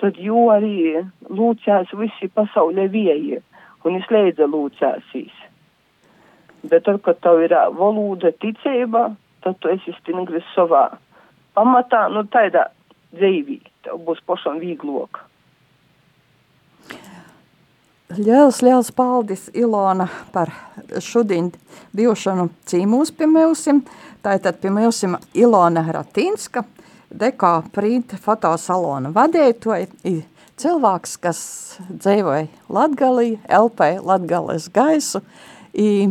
tad 0.00 0.18
jau 0.22 0.48
arī 0.54 1.02
lūcās 1.28 1.92
visi 1.98 2.30
pasaulē 2.34 2.88
vieji, 2.92 3.40
un 3.84 3.98
es 3.98 4.08
leidza 4.12 4.48
lūcāsīs. 4.50 5.34
Bet 6.68 6.84
tad, 6.86 7.00
kad 7.06 7.20
tev 7.22 7.42
ir 7.46 7.54
valoda 7.78 8.32
ticība, 8.42 9.08
tad 9.44 9.58
tu 9.62 9.70
esi 9.72 9.94
stingri 10.00 10.42
savā 10.54 10.88
pamatā, 11.58 12.06
nu 12.12 12.24
tādā 12.30 12.68
dzīvī, 13.14 13.60
tev 13.86 14.02
būs 14.06 14.22
pašam 14.26 14.60
vīglok. 14.62 15.24
Liels, 18.16 18.62
liels 18.64 18.88
paldies, 18.96 19.50
Ilona, 19.52 20.06
par 20.32 20.48
šodien 21.04 21.50
bijušanu 21.92 22.46
cīmūs 22.70 23.12
pie 23.12 23.28
mūsim. 23.28 23.82
Tātad 24.24 24.56
pie 24.62 24.72
mūsim 24.72 25.18
Ilona 25.36 25.82
Ratinska, 25.92 26.64
dekā 27.10 27.52
print 27.72 28.14
fotosalona 28.22 29.12
vadētoja, 29.14 29.88
cilvēks, 30.58 31.16
kas 31.22 31.40
dzīvoja 31.88 32.48
Latgalī, 32.72 33.38
LP 33.48 33.94
Latgales 34.04 34.68
gaisu, 34.74 35.22
i 35.72 36.08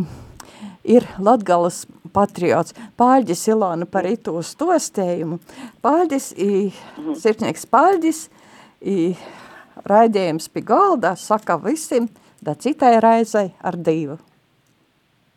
ir 0.88 1.06
Latgalas 1.20 1.84
patriots. 2.14 2.74
Pāļģis 2.98 3.44
Ilona 3.52 3.88
par 3.90 4.08
itu 4.08 4.34
stostējumu. 4.42 5.40
Pāļģis, 5.84 6.30
i, 6.40 6.70
sirsnieks 7.20 7.68
Pāļģis, 7.68 8.22
i, 8.80 9.12
raidījums 9.88 10.48
pie 10.52 10.64
galda 10.66 11.14
saka 11.18 11.58
visiem, 11.62 12.08
da 12.42 12.54
citai 12.54 12.96
raizai 13.02 13.50
ar 13.60 13.76
divu. 13.76 14.18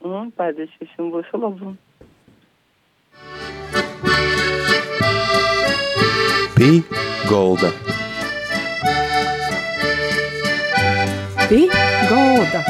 Mm, 0.02 0.32
paldies, 0.38 0.71
visiem 0.82 1.12
būs 1.13 1.30
labu. 1.36 1.76
Pī 6.62 6.84
golda. 7.28 7.71
Pī 11.50 11.62
golda. 12.12 12.62